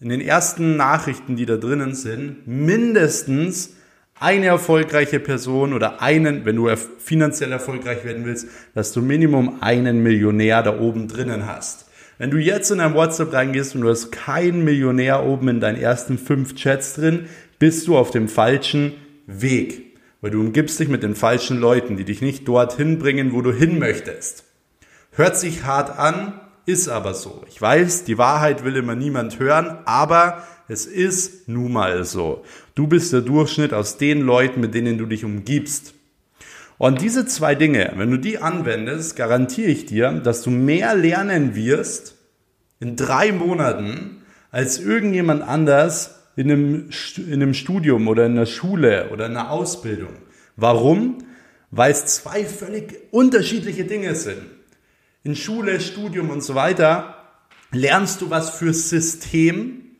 in 0.00 0.08
den 0.08 0.20
ersten 0.20 0.76
Nachrichten, 0.76 1.36
die 1.36 1.46
da 1.46 1.56
drinnen 1.56 1.94
sind, 1.94 2.46
mindestens 2.46 3.76
eine 4.18 4.46
erfolgreiche 4.46 5.20
Person 5.20 5.72
oder 5.72 6.02
einen, 6.02 6.44
wenn 6.44 6.56
du 6.56 6.68
finanziell 6.98 7.52
erfolgreich 7.52 8.04
werden 8.04 8.24
willst, 8.24 8.48
dass 8.74 8.92
du 8.92 9.00
Minimum 9.00 9.62
einen 9.62 10.02
Millionär 10.02 10.62
da 10.62 10.78
oben 10.78 11.08
drinnen 11.08 11.46
hast. 11.46 11.86
Wenn 12.22 12.30
du 12.30 12.38
jetzt 12.38 12.70
in 12.70 12.78
dein 12.78 12.94
WhatsApp 12.94 13.32
reingehst 13.32 13.74
und 13.74 13.80
du 13.80 13.88
hast 13.88 14.12
keinen 14.12 14.62
Millionär 14.62 15.24
oben 15.24 15.48
in 15.48 15.58
deinen 15.58 15.76
ersten 15.76 16.18
fünf 16.18 16.54
Chats 16.54 16.94
drin, 16.94 17.26
bist 17.58 17.88
du 17.88 17.96
auf 17.98 18.12
dem 18.12 18.28
falschen 18.28 18.92
Weg. 19.26 19.96
Weil 20.20 20.30
du 20.30 20.38
umgibst 20.38 20.78
dich 20.78 20.86
mit 20.86 21.02
den 21.02 21.16
falschen 21.16 21.58
Leuten, 21.58 21.96
die 21.96 22.04
dich 22.04 22.22
nicht 22.22 22.46
dorthin 22.46 23.00
bringen, 23.00 23.32
wo 23.32 23.42
du 23.42 23.52
hin 23.52 23.80
möchtest. 23.80 24.44
Hört 25.10 25.36
sich 25.36 25.64
hart 25.64 25.98
an, 25.98 26.40
ist 26.64 26.88
aber 26.88 27.14
so. 27.14 27.42
Ich 27.48 27.60
weiß, 27.60 28.04
die 28.04 28.18
Wahrheit 28.18 28.62
will 28.62 28.76
immer 28.76 28.94
niemand 28.94 29.40
hören, 29.40 29.78
aber 29.84 30.46
es 30.68 30.86
ist 30.86 31.48
nun 31.48 31.72
mal 31.72 32.04
so. 32.04 32.44
Du 32.76 32.86
bist 32.86 33.12
der 33.12 33.22
Durchschnitt 33.22 33.74
aus 33.74 33.96
den 33.96 34.20
Leuten, 34.20 34.60
mit 34.60 34.74
denen 34.74 34.96
du 34.96 35.06
dich 35.06 35.24
umgibst. 35.24 35.94
Und 36.82 37.00
diese 37.00 37.26
zwei 37.26 37.54
Dinge, 37.54 37.92
wenn 37.94 38.10
du 38.10 38.16
die 38.16 38.38
anwendest, 38.38 39.14
garantiere 39.14 39.70
ich 39.70 39.86
dir, 39.86 40.10
dass 40.14 40.42
du 40.42 40.50
mehr 40.50 40.96
lernen 40.96 41.54
wirst 41.54 42.16
in 42.80 42.96
drei 42.96 43.30
Monaten 43.30 44.24
als 44.50 44.80
irgendjemand 44.80 45.42
anders 45.42 46.24
in 46.34 46.50
einem, 46.50 46.90
in 47.18 47.34
einem 47.34 47.54
Studium 47.54 48.08
oder 48.08 48.26
in 48.26 48.32
einer 48.32 48.46
Schule 48.46 49.10
oder 49.12 49.26
in 49.26 49.36
einer 49.36 49.52
Ausbildung. 49.52 50.10
Warum? 50.56 51.18
Weil 51.70 51.92
es 51.92 52.06
zwei 52.06 52.44
völlig 52.44 52.98
unterschiedliche 53.12 53.84
Dinge 53.84 54.16
sind. 54.16 54.42
In 55.22 55.36
Schule, 55.36 55.80
Studium 55.80 56.30
und 56.30 56.42
so 56.42 56.56
weiter 56.56 57.14
lernst 57.70 58.22
du 58.22 58.30
was 58.30 58.58
fürs 58.58 58.88
System 58.88 59.91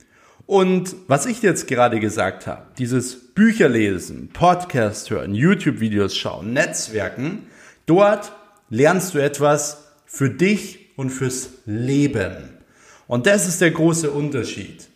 und 0.47 0.95
was 1.07 1.27
ich 1.27 1.43
jetzt 1.43 1.69
gerade 1.69 2.01
gesagt 2.01 2.47
habe, 2.47 2.67
dieses 2.79 3.35
Bücherlesen, 3.35 4.29
Podcast 4.29 5.11
hören, 5.11 5.35
YouTube-Videos 5.35 6.17
schauen, 6.17 6.53
Netzwerken, 6.53 7.47
dort 7.87 8.33
lernst 8.69 9.15
du 9.15 9.19
etwas 9.19 9.85
für 10.07 10.31
dich 10.31 10.91
und 10.97 11.11
fürs 11.11 11.51
Leben. 11.65 12.59
Und 13.07 13.27
das 13.27 13.47
ist 13.49 13.61
der 13.61 13.71
große 13.71 14.11
Unterschied. 14.11 14.89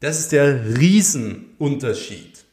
Das 0.00 0.18
ist 0.18 0.32
der 0.32 0.78
Riesenunterschied. 0.78 2.44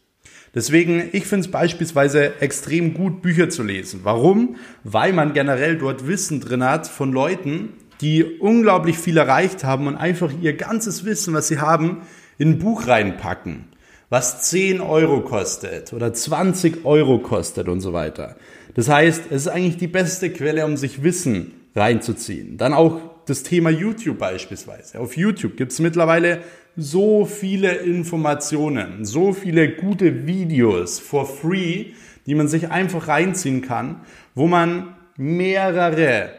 Deswegen, 0.55 1.09
ich 1.13 1.25
finde 1.25 1.45
es 1.45 1.51
beispielsweise 1.51 2.39
extrem 2.39 2.93
gut, 2.93 3.21
Bücher 3.21 3.49
zu 3.49 3.63
lesen. 3.63 4.01
Warum? 4.03 4.57
Weil 4.83 5.11
man 5.11 5.33
generell 5.33 5.77
dort 5.77 6.07
Wissen 6.07 6.41
drin 6.41 6.63
hat 6.63 6.87
von 6.87 7.11
Leuten, 7.11 7.73
die 8.01 8.23
unglaublich 8.23 8.97
viel 8.97 9.17
erreicht 9.17 9.63
haben 9.63 9.87
und 9.87 9.95
einfach 9.95 10.31
ihr 10.41 10.55
ganzes 10.55 11.05
Wissen, 11.05 11.33
was 11.33 11.47
sie 11.47 11.59
haben, 11.59 12.01
in 12.37 12.51
ein 12.51 12.59
Buch 12.59 12.87
reinpacken, 12.87 13.65
was 14.09 14.41
10 14.43 14.81
Euro 14.81 15.21
kostet 15.21 15.93
oder 15.93 16.13
20 16.13 16.85
Euro 16.85 17.19
kostet 17.19 17.67
und 17.67 17.81
so 17.81 17.93
weiter. 17.93 18.35
Das 18.73 18.89
heißt, 18.89 19.25
es 19.29 19.43
ist 19.43 19.47
eigentlich 19.47 19.77
die 19.77 19.87
beste 19.87 20.29
Quelle, 20.31 20.65
um 20.65 20.77
sich 20.77 21.03
Wissen 21.03 21.53
reinzuziehen. 21.75 22.57
Dann 22.57 22.73
auch 22.73 22.99
das 23.25 23.43
Thema 23.43 23.69
YouTube 23.69 24.17
beispielsweise. 24.17 24.99
Auf 24.99 25.15
YouTube 25.15 25.55
gibt 25.55 25.71
es 25.71 25.79
mittlerweile 25.79 26.41
so 26.75 27.25
viele 27.25 27.75
Informationen, 27.75 29.05
so 29.05 29.31
viele 29.33 29.75
gute 29.75 30.25
Videos 30.25 30.99
for 30.99 31.25
free, 31.25 31.93
die 32.25 32.35
man 32.35 32.47
sich 32.47 32.69
einfach 32.69 33.07
reinziehen 33.07 33.61
kann, 33.61 34.01
wo 34.33 34.47
man 34.47 34.95
mehrere 35.17 36.31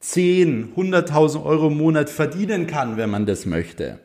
10, 0.00 0.74
100.000 0.76 1.44
Euro 1.44 1.66
im 1.66 1.76
Monat 1.76 2.08
verdienen 2.08 2.68
kann, 2.68 2.96
wenn 2.96 3.10
man 3.10 3.26
das 3.26 3.46
möchte. 3.46 3.98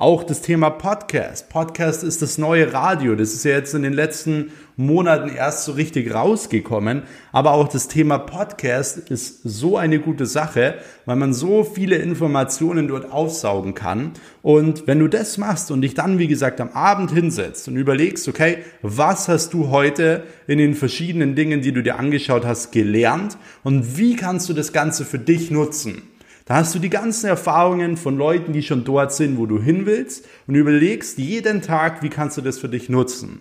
Auch 0.00 0.24
das 0.24 0.40
Thema 0.40 0.70
Podcast. 0.70 1.50
Podcast 1.50 2.04
ist 2.04 2.22
das 2.22 2.38
neue 2.38 2.72
Radio. 2.72 3.16
Das 3.16 3.34
ist 3.34 3.44
ja 3.44 3.50
jetzt 3.50 3.74
in 3.74 3.82
den 3.82 3.92
letzten 3.92 4.50
Monaten 4.78 5.28
erst 5.28 5.66
so 5.66 5.72
richtig 5.72 6.14
rausgekommen. 6.14 7.02
Aber 7.32 7.52
auch 7.52 7.68
das 7.68 7.86
Thema 7.86 8.16
Podcast 8.16 8.96
ist 8.96 9.42
so 9.44 9.76
eine 9.76 10.00
gute 10.00 10.24
Sache, 10.24 10.76
weil 11.04 11.16
man 11.16 11.34
so 11.34 11.64
viele 11.64 11.96
Informationen 11.96 12.88
dort 12.88 13.12
aufsaugen 13.12 13.74
kann. 13.74 14.12
Und 14.40 14.86
wenn 14.86 15.00
du 15.00 15.06
das 15.06 15.36
machst 15.36 15.70
und 15.70 15.82
dich 15.82 15.92
dann, 15.92 16.18
wie 16.18 16.28
gesagt, 16.28 16.62
am 16.62 16.70
Abend 16.70 17.10
hinsetzt 17.10 17.68
und 17.68 17.76
überlegst, 17.76 18.26
okay, 18.26 18.60
was 18.80 19.28
hast 19.28 19.52
du 19.52 19.68
heute 19.68 20.22
in 20.46 20.56
den 20.56 20.76
verschiedenen 20.76 21.34
Dingen, 21.34 21.60
die 21.60 21.72
du 21.72 21.82
dir 21.82 21.98
angeschaut 21.98 22.46
hast, 22.46 22.72
gelernt 22.72 23.36
und 23.64 23.98
wie 23.98 24.16
kannst 24.16 24.48
du 24.48 24.54
das 24.54 24.72
Ganze 24.72 25.04
für 25.04 25.18
dich 25.18 25.50
nutzen? 25.50 26.09
Da 26.44 26.56
hast 26.56 26.74
du 26.74 26.78
die 26.78 26.90
ganzen 26.90 27.26
Erfahrungen 27.26 27.96
von 27.96 28.16
Leuten, 28.16 28.52
die 28.52 28.62
schon 28.62 28.84
dort 28.84 29.12
sind, 29.12 29.38
wo 29.38 29.46
du 29.46 29.60
hin 29.60 29.86
willst 29.86 30.26
und 30.46 30.54
überlegst 30.54 31.18
jeden 31.18 31.62
Tag, 31.62 32.02
wie 32.02 32.08
kannst 32.08 32.36
du 32.36 32.40
das 32.40 32.58
für 32.58 32.68
dich 32.68 32.88
nutzen. 32.88 33.40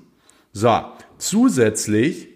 So, 0.53 0.81
zusätzlich 1.17 2.27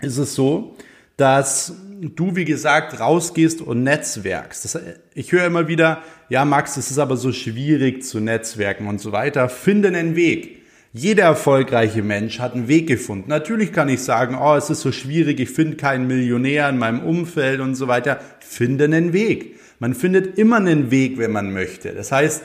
ist 0.00 0.18
es 0.18 0.34
so, 0.34 0.76
dass 1.16 1.74
du, 2.00 2.36
wie 2.36 2.44
gesagt, 2.44 3.00
rausgehst 3.00 3.62
und 3.62 3.82
netzwerkst. 3.82 4.64
Das, 4.64 4.78
ich 5.14 5.32
höre 5.32 5.46
immer 5.46 5.68
wieder, 5.68 6.02
ja, 6.28 6.44
Max, 6.44 6.76
es 6.76 6.90
ist 6.90 6.98
aber 6.98 7.16
so 7.16 7.32
schwierig 7.32 8.04
zu 8.04 8.20
netzwerken 8.20 8.86
und 8.86 9.00
so 9.00 9.12
weiter. 9.12 9.48
Finde 9.48 9.88
einen 9.88 10.16
Weg. 10.16 10.62
Jeder 10.92 11.24
erfolgreiche 11.24 12.02
Mensch 12.02 12.38
hat 12.38 12.54
einen 12.54 12.68
Weg 12.68 12.86
gefunden. 12.86 13.28
Natürlich 13.28 13.72
kann 13.72 13.88
ich 13.88 14.00
sagen, 14.00 14.36
oh, 14.40 14.54
es 14.54 14.70
ist 14.70 14.80
so 14.80 14.92
schwierig, 14.92 15.40
ich 15.40 15.50
finde 15.50 15.76
keinen 15.76 16.06
Millionär 16.06 16.68
in 16.68 16.78
meinem 16.78 17.00
Umfeld 17.02 17.60
und 17.60 17.74
so 17.74 17.86
weiter. 17.86 18.20
Finde 18.40 18.84
einen 18.84 19.12
Weg. 19.12 19.55
Man 19.78 19.94
findet 19.94 20.38
immer 20.38 20.56
einen 20.56 20.90
Weg, 20.90 21.18
wenn 21.18 21.32
man 21.32 21.52
möchte. 21.52 21.92
Das 21.92 22.12
heißt, 22.12 22.42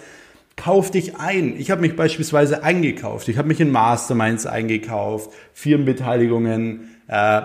kauf 0.57 0.91
dich 0.91 1.15
ein. 1.17 1.55
Ich 1.57 1.71
habe 1.71 1.81
mich 1.81 1.95
beispielsweise 1.95 2.63
eingekauft. 2.63 3.27
Ich 3.29 3.37
habe 3.37 3.47
mich 3.47 3.59
in 3.59 3.71
Masterminds 3.71 4.45
eingekauft, 4.45 5.31
Firmenbeteiligungen 5.53 6.89
äh, 7.07 7.41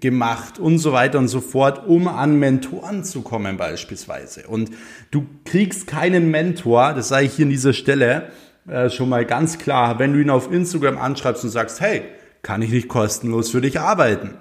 gemacht 0.00 0.58
und 0.58 0.78
so 0.78 0.92
weiter 0.92 1.18
und 1.18 1.28
so 1.28 1.40
fort, 1.40 1.86
um 1.86 2.08
an 2.08 2.38
Mentoren 2.38 3.04
zu 3.04 3.22
kommen 3.22 3.56
beispielsweise. 3.56 4.46
Und 4.48 4.70
du 5.10 5.26
kriegst 5.44 5.86
keinen 5.86 6.30
Mentor, 6.30 6.94
das 6.94 7.08
sage 7.08 7.26
ich 7.26 7.34
hier 7.34 7.44
an 7.44 7.50
dieser 7.50 7.74
Stelle 7.74 8.30
äh, 8.66 8.88
schon 8.88 9.10
mal 9.10 9.26
ganz 9.26 9.58
klar, 9.58 9.98
wenn 9.98 10.14
du 10.14 10.20
ihn 10.20 10.30
auf 10.30 10.50
Instagram 10.50 10.96
anschreibst 10.96 11.44
und 11.44 11.50
sagst, 11.50 11.80
hey, 11.80 12.02
kann 12.42 12.62
ich 12.62 12.70
nicht 12.70 12.88
kostenlos 12.88 13.50
für 13.50 13.60
dich 13.60 13.80
arbeiten? 13.80 14.34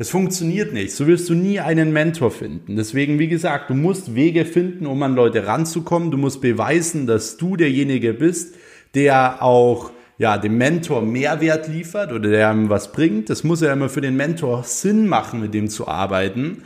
Das 0.00 0.08
funktioniert 0.08 0.72
nicht. 0.72 0.94
So 0.94 1.06
wirst 1.06 1.28
du 1.28 1.34
nie 1.34 1.60
einen 1.60 1.92
Mentor 1.92 2.30
finden. 2.30 2.74
Deswegen, 2.74 3.18
wie 3.18 3.28
gesagt, 3.28 3.68
du 3.68 3.74
musst 3.74 4.14
Wege 4.14 4.46
finden, 4.46 4.86
um 4.86 5.02
an 5.02 5.14
Leute 5.14 5.46
ranzukommen. 5.46 6.10
Du 6.10 6.16
musst 6.16 6.40
beweisen, 6.40 7.06
dass 7.06 7.36
du 7.36 7.54
derjenige 7.54 8.14
bist, 8.14 8.54
der 8.94 9.42
auch 9.42 9.90
ja, 10.16 10.38
dem 10.38 10.56
Mentor 10.56 11.02
Mehrwert 11.02 11.68
liefert 11.68 12.12
oder 12.12 12.30
der 12.30 12.50
ihm 12.50 12.70
was 12.70 12.92
bringt. 12.92 13.28
Das 13.28 13.44
muss 13.44 13.60
ja 13.60 13.74
immer 13.74 13.90
für 13.90 14.00
den 14.00 14.16
Mentor 14.16 14.62
Sinn 14.62 15.06
machen, 15.06 15.42
mit 15.42 15.52
dem 15.52 15.68
zu 15.68 15.86
arbeiten. 15.86 16.62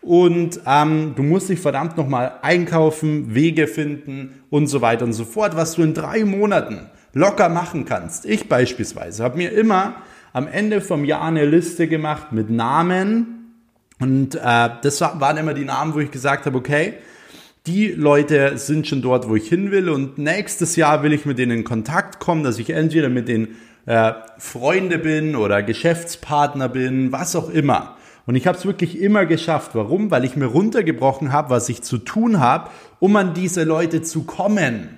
Und 0.00 0.58
ähm, 0.66 1.12
du 1.14 1.22
musst 1.22 1.50
dich 1.50 1.60
verdammt 1.60 1.98
nochmal 1.98 2.38
einkaufen, 2.40 3.34
Wege 3.34 3.66
finden 3.66 4.42
und 4.48 4.66
so 4.66 4.80
weiter 4.80 5.04
und 5.04 5.12
so 5.12 5.26
fort, 5.26 5.56
was 5.56 5.74
du 5.74 5.82
in 5.82 5.92
drei 5.92 6.24
Monaten 6.24 6.86
locker 7.12 7.50
machen 7.50 7.84
kannst. 7.84 8.24
Ich 8.24 8.48
beispielsweise 8.48 9.24
habe 9.24 9.36
mir 9.36 9.52
immer 9.52 9.96
am 10.38 10.46
Ende 10.46 10.80
vom 10.80 11.04
Jahr 11.04 11.22
eine 11.22 11.44
Liste 11.44 11.88
gemacht 11.88 12.30
mit 12.30 12.48
Namen. 12.48 13.56
Und 13.98 14.36
äh, 14.36 14.70
das 14.82 15.00
waren 15.00 15.36
immer 15.36 15.52
die 15.52 15.64
Namen, 15.64 15.94
wo 15.94 15.98
ich 15.98 16.12
gesagt 16.12 16.46
habe, 16.46 16.56
okay, 16.56 16.94
die 17.66 17.88
Leute 17.88 18.56
sind 18.56 18.86
schon 18.86 19.02
dort, 19.02 19.28
wo 19.28 19.34
ich 19.34 19.48
hin 19.48 19.72
will. 19.72 19.88
Und 19.88 20.16
nächstes 20.16 20.76
Jahr 20.76 21.02
will 21.02 21.12
ich 21.12 21.26
mit 21.26 21.38
denen 21.38 21.58
in 21.58 21.64
Kontakt 21.64 22.20
kommen, 22.20 22.44
dass 22.44 22.60
ich 22.60 22.70
entweder 22.70 23.08
mit 23.08 23.26
den 23.26 23.56
äh, 23.86 24.12
Freunde 24.38 24.98
bin 24.98 25.34
oder 25.34 25.64
Geschäftspartner 25.64 26.68
bin, 26.68 27.10
was 27.10 27.34
auch 27.34 27.50
immer. 27.50 27.96
Und 28.24 28.36
ich 28.36 28.46
habe 28.46 28.56
es 28.56 28.64
wirklich 28.64 29.00
immer 29.00 29.26
geschafft. 29.26 29.72
Warum? 29.74 30.12
Weil 30.12 30.24
ich 30.24 30.36
mir 30.36 30.46
runtergebrochen 30.46 31.32
habe, 31.32 31.50
was 31.50 31.68
ich 31.68 31.82
zu 31.82 31.98
tun 31.98 32.38
habe, 32.38 32.70
um 33.00 33.16
an 33.16 33.34
diese 33.34 33.64
Leute 33.64 34.02
zu 34.02 34.22
kommen. 34.22 34.97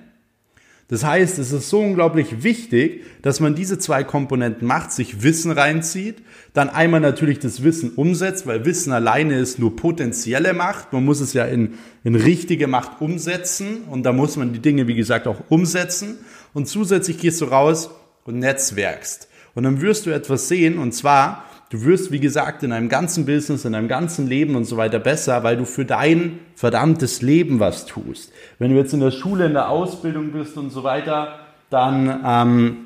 Das 0.91 1.05
heißt, 1.05 1.39
es 1.39 1.53
ist 1.53 1.69
so 1.69 1.79
unglaublich 1.79 2.43
wichtig, 2.43 3.05
dass 3.21 3.39
man 3.39 3.55
diese 3.55 3.79
zwei 3.79 4.03
Komponenten 4.03 4.67
macht, 4.67 4.91
sich 4.91 5.23
Wissen 5.23 5.51
reinzieht, 5.51 6.17
dann 6.53 6.69
einmal 6.69 6.99
natürlich 6.99 7.39
das 7.39 7.63
Wissen 7.63 7.91
umsetzt, 7.91 8.45
weil 8.45 8.65
Wissen 8.65 8.91
alleine 8.91 9.39
ist 9.39 9.57
nur 9.57 9.73
potenzielle 9.77 10.51
Macht. 10.51 10.91
Man 10.91 11.05
muss 11.05 11.21
es 11.21 11.31
ja 11.31 11.45
in, 11.45 11.75
in 12.03 12.15
richtige 12.15 12.67
Macht 12.67 12.99
umsetzen 12.99 13.83
und 13.89 14.03
da 14.03 14.11
muss 14.11 14.35
man 14.35 14.51
die 14.51 14.59
Dinge, 14.59 14.85
wie 14.89 14.95
gesagt, 14.95 15.27
auch 15.27 15.39
umsetzen. 15.47 16.17
Und 16.53 16.67
zusätzlich 16.67 17.19
gehst 17.19 17.39
du 17.39 17.45
raus 17.45 17.89
und 18.25 18.39
netzwerkst. 18.39 19.29
Und 19.55 19.63
dann 19.63 19.79
wirst 19.79 20.07
du 20.07 20.09
etwas 20.09 20.49
sehen 20.49 20.77
und 20.77 20.91
zwar, 20.91 21.45
Du 21.71 21.85
wirst, 21.85 22.11
wie 22.11 22.19
gesagt, 22.19 22.63
in 22.63 22.71
deinem 22.71 22.89
ganzen 22.89 23.25
Business, 23.25 23.63
in 23.63 23.71
deinem 23.71 23.87
ganzen 23.87 24.27
Leben 24.27 24.55
und 24.55 24.65
so 24.65 24.75
weiter 24.75 24.99
besser, 24.99 25.41
weil 25.43 25.55
du 25.55 25.63
für 25.63 25.85
dein 25.85 26.39
verdammtes 26.53 27.21
Leben 27.21 27.61
was 27.61 27.85
tust. 27.85 28.33
Wenn 28.59 28.71
du 28.71 28.77
jetzt 28.77 28.93
in 28.93 28.99
der 28.99 29.11
Schule, 29.11 29.45
in 29.45 29.53
der 29.53 29.69
Ausbildung 29.69 30.33
bist 30.33 30.57
und 30.57 30.69
so 30.69 30.83
weiter, 30.83 31.39
dann, 31.69 32.23
ähm, 32.25 32.77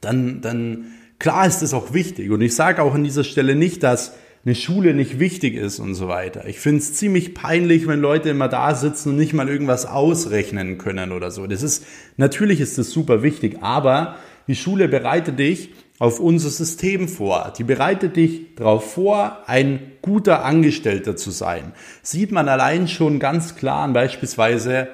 dann, 0.00 0.40
dann 0.40 0.86
klar 1.18 1.46
ist 1.46 1.60
das 1.60 1.74
auch 1.74 1.92
wichtig. 1.92 2.30
Und 2.30 2.40
ich 2.40 2.54
sage 2.54 2.82
auch 2.82 2.94
an 2.94 3.04
dieser 3.04 3.24
Stelle 3.24 3.54
nicht, 3.54 3.82
dass 3.82 4.14
eine 4.46 4.54
Schule 4.54 4.94
nicht 4.94 5.18
wichtig 5.18 5.54
ist 5.54 5.78
und 5.78 5.94
so 5.94 6.08
weiter. 6.08 6.46
Ich 6.46 6.60
finde 6.60 6.78
es 6.78 6.94
ziemlich 6.94 7.34
peinlich, 7.34 7.86
wenn 7.86 8.00
Leute 8.00 8.30
immer 8.30 8.48
da 8.48 8.74
sitzen 8.74 9.10
und 9.10 9.16
nicht 9.16 9.34
mal 9.34 9.50
irgendwas 9.50 9.84
ausrechnen 9.84 10.78
können 10.78 11.12
oder 11.12 11.30
so. 11.30 11.46
Das 11.46 11.62
ist, 11.62 11.84
natürlich 12.16 12.60
ist 12.60 12.78
das 12.78 12.90
super 12.90 13.22
wichtig, 13.22 13.58
aber 13.60 14.16
die 14.48 14.56
Schule 14.56 14.88
bereitet 14.88 15.38
dich 15.38 15.70
auf 15.98 16.20
unser 16.20 16.50
System 16.50 17.08
vor. 17.08 17.52
Die 17.56 17.64
bereitet 17.64 18.16
dich 18.16 18.54
darauf 18.56 18.94
vor, 18.94 19.38
ein 19.46 19.92
guter 20.02 20.44
Angestellter 20.44 21.16
zu 21.16 21.30
sein. 21.30 21.72
Sieht 22.02 22.32
man 22.32 22.48
allein 22.48 22.88
schon 22.88 23.20
ganz 23.20 23.54
klar 23.54 23.84
an 23.84 23.92
beispielsweise 23.92 24.88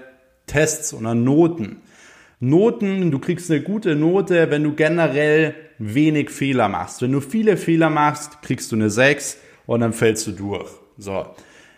Tests 0.47 0.92
oder 0.92 1.14
Noten. 1.14 1.78
Noten, 2.38 3.11
du 3.11 3.19
kriegst 3.19 3.50
eine 3.50 3.61
gute 3.61 3.97
Note, 3.97 4.50
wenn 4.50 4.64
du 4.64 4.75
generell 4.75 5.54
wenig 5.78 6.30
Fehler 6.30 6.69
machst. 6.69 7.02
Wenn 7.02 7.12
du 7.12 7.21
viele 7.21 7.57
Fehler 7.57 7.90
machst, 7.90 8.42
kriegst 8.42 8.71
du 8.73 8.76
eine 8.76 8.90
6 8.90 9.38
und 9.66 9.80
dann 9.80 9.92
fällst 9.92 10.26
du 10.26 10.33
durch. 10.33 10.71
So. 10.99 11.26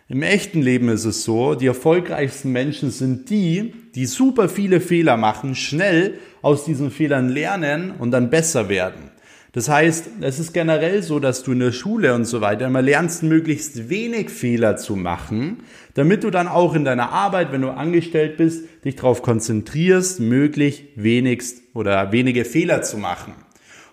Im 0.09 0.23
echten 0.23 0.61
Leben 0.61 0.89
ist 0.89 1.05
es 1.05 1.25
so, 1.25 1.55
die 1.55 1.69
erfolgreichsten 1.69 2.53
Menschen 2.53 2.91
sind 2.91 3.31
die, 3.31 3.73
die 3.95 4.05
super 4.07 4.49
viele 4.49 4.81
Fehler 4.81 5.17
machen, 5.17 5.55
schnell 5.55 6.19
aus 6.43 6.65
diesen 6.65 6.91
Fehlern 6.91 7.29
lernen 7.29 7.93
und 7.99 8.11
dann 8.11 8.29
besser 8.29 8.69
werden. 8.69 9.12
Das 9.53 9.69
heißt, 9.69 10.09
es 10.23 10.39
ist 10.39 10.55
generell 10.55 11.03
so, 11.03 11.19
dass 11.19 11.43
du 11.43 11.53
in 11.53 11.59
der 11.59 11.73
Schule 11.73 12.15
und 12.15 12.25
so 12.25 12.41
weiter 12.41 12.67
immer 12.67 12.81
lernst, 12.81 13.23
möglichst 13.23 13.91
wenig 13.91 14.31
Fehler 14.31 14.79
zu 14.79 14.97
machen, 14.97 15.59
damit 15.93 16.25
du 16.25 16.31
dann 16.31 16.49
auch 16.49 16.75
in 16.75 16.87
deiner 16.87 17.11
Arbeit, 17.11 17.53
wenn 17.53 17.61
du 17.61 17.69
angestellt 17.69 18.39
bist, 18.39 18.65
dich 18.85 18.97
darauf 18.97 19.21
konzentrierst, 19.21 20.21
möglichst 20.21 20.85
wenigst 20.97 21.63
oder 21.75 22.13
wenige 22.13 22.47
Fehler 22.47 22.81
zu 22.81 22.97
machen. 22.97 23.35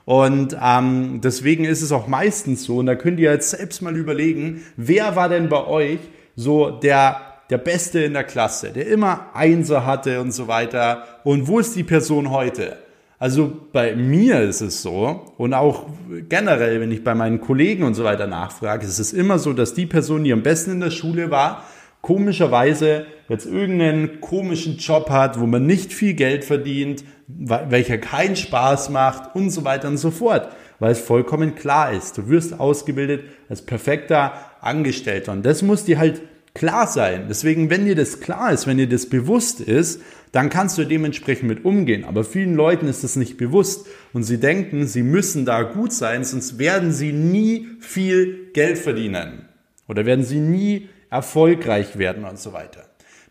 Und 0.05 0.57
ähm, 0.63 1.19
deswegen 1.21 1.65
ist 1.65 1.81
es 1.81 1.91
auch 1.91 2.07
meistens 2.07 2.63
so, 2.63 2.77
und 2.77 2.85
da 2.85 2.95
könnt 2.95 3.19
ihr 3.19 3.31
jetzt 3.31 3.49
selbst 3.49 3.81
mal 3.81 3.97
überlegen, 3.97 4.63
wer 4.77 5.17
war 5.17 5.27
denn 5.27 5.49
bei 5.49 5.65
euch 5.67 5.99
so 6.35 6.71
der 6.71 7.25
der 7.49 7.57
Beste 7.57 8.01
in 8.01 8.13
der 8.13 8.23
Klasse, 8.23 8.69
der 8.69 8.87
immer 8.87 9.31
Einser 9.33 9.85
hatte 9.85 10.21
und 10.21 10.31
so 10.31 10.47
weiter. 10.47 11.03
Und 11.23 11.47
wo 11.47 11.59
ist 11.59 11.75
die 11.75 11.83
Person 11.83 12.29
heute? 12.29 12.77
Also 13.21 13.51
bei 13.73 13.97
mir 13.97 14.39
ist 14.39 14.61
es 14.61 14.81
so 14.81 15.33
und 15.37 15.53
auch 15.53 15.87
generell, 16.29 16.79
wenn 16.79 16.89
ich 16.89 17.03
bei 17.03 17.13
meinen 17.13 17.41
Kollegen 17.41 17.83
und 17.83 17.93
so 17.93 18.05
weiter 18.05 18.27
nachfrage, 18.27 18.85
ist 18.85 18.97
es 18.97 19.11
immer 19.11 19.39
so, 19.39 19.51
dass 19.51 19.73
die 19.73 19.85
Person, 19.85 20.23
die 20.23 20.31
am 20.31 20.41
besten 20.41 20.71
in 20.71 20.79
der 20.79 20.89
Schule 20.89 21.29
war, 21.29 21.65
komischerweise 22.01 23.05
jetzt 23.27 23.45
irgendeinen 23.45 24.21
komischen 24.21 24.77
Job 24.77 25.09
hat, 25.09 25.37
wo 25.37 25.45
man 25.45 25.65
nicht 25.65 25.91
viel 25.91 26.13
Geld 26.13 26.45
verdient, 26.45 27.03
welcher 27.27 27.97
keinen 27.97 28.37
Spaß 28.37 28.89
macht 28.89 29.35
und 29.35 29.49
so 29.49 29.65
weiter 29.65 29.89
und 29.89 29.97
so 29.97 30.11
fort, 30.11 30.47
weil 30.79 30.93
es 30.93 30.99
vollkommen 30.99 31.55
klar 31.55 31.91
ist. 31.91 32.17
Du 32.17 32.29
wirst 32.29 32.57
ausgebildet 32.57 33.25
als 33.49 33.61
perfekter 33.61 34.31
Angestellter 34.61 35.33
und 35.33 35.45
das 35.45 35.61
muss 35.61 35.83
dir 35.83 35.99
halt 35.99 36.21
klar 36.59 36.87
sein. 36.87 37.27
Deswegen, 37.29 37.69
wenn 37.69 37.85
dir 37.85 37.95
das 37.95 38.19
klar 38.19 38.51
ist, 38.51 38.67
wenn 38.67 38.77
dir 38.77 38.89
das 38.89 39.05
bewusst 39.05 39.61
ist, 39.61 40.01
dann 40.33 40.49
kannst 40.49 40.77
du 40.77 40.83
dementsprechend 40.83 41.47
mit 41.47 41.63
umgehen. 41.63 42.03
Aber 42.03 42.25
vielen 42.25 42.53
Leuten 42.53 42.87
ist 42.87 43.01
das 43.01 43.15
nicht 43.15 43.37
bewusst 43.37 43.87
und 44.11 44.23
sie 44.23 44.41
denken, 44.41 44.85
sie 44.85 45.01
müssen 45.01 45.45
da 45.45 45.63
gut 45.63 45.93
sein, 45.93 46.25
sonst 46.25 46.59
werden 46.59 46.91
sie 46.91 47.13
nie 47.13 47.69
viel 47.79 48.51
Geld 48.53 48.77
verdienen 48.77 49.45
oder 49.87 50.05
werden 50.05 50.25
sie 50.25 50.39
nie 50.39 50.89
erfolgreich 51.09 51.97
werden 51.97 52.25
und 52.25 52.37
so 52.37 52.51
weiter. 52.51 52.83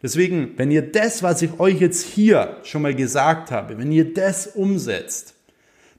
Deswegen, 0.03 0.55
wenn 0.57 0.71
ihr 0.71 0.83
das, 0.83 1.23
was 1.23 1.43
ich 1.43 1.61
euch 1.61 1.81
jetzt 1.81 2.07
hier 2.07 2.57
schon 2.63 2.81
mal 2.81 2.95
gesagt 2.95 3.51
habe, 3.51 3.77
wenn 3.77 3.93
ihr 3.93 4.15
das 4.15 4.47
umsetzt, 4.47 5.35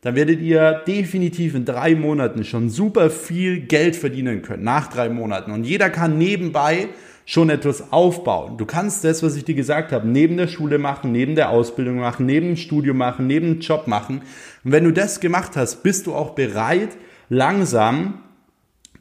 dann 0.01 0.15
werdet 0.15 0.39
ihr 0.39 0.81
definitiv 0.88 1.53
in 1.53 1.65
drei 1.65 1.93
Monaten 1.93 2.43
schon 2.43 2.69
super 2.69 3.12
viel 3.12 3.59
Geld 3.59 3.95
verdienen 3.95 4.41
können, 4.41 4.63
nach 4.63 4.88
drei 4.88 5.09
Monaten. 5.09 5.51
Und 5.51 5.65
jeder 5.65 5.91
kann 5.91 6.17
nebenbei 6.17 6.89
schon 7.29 7.51
etwas 7.51 7.93
aufbauen. 7.93 8.57
Du 8.57 8.65
kannst 8.65 9.03
das, 9.03 9.21
was 9.21 9.36
ich 9.36 9.45
dir 9.45 9.53
gesagt 9.53 9.91
habe, 9.91 10.07
neben 10.07 10.36
der 10.38 10.48
Schule 10.48 10.79
machen, 10.79 11.12
neben 11.12 11.36
der 11.36 11.51
Ausbildung 11.51 11.98
machen, 11.98 12.25
neben 12.25 12.48
dem 12.48 12.55
Studium 12.55 12.98
machen, 12.98 13.27
neben 13.27 13.53
dem 13.53 13.59
Job 13.59 13.86
machen. 13.86 14.24
Und 14.63 14.71
wenn 14.71 14.83
du 14.83 14.91
das 14.91 15.19
gemacht 15.19 15.55
hast, 15.55 15.83
bist 15.83 16.07
du 16.07 16.15
auch 16.15 16.31
bereit, 16.31 16.98
langsam 17.29 18.15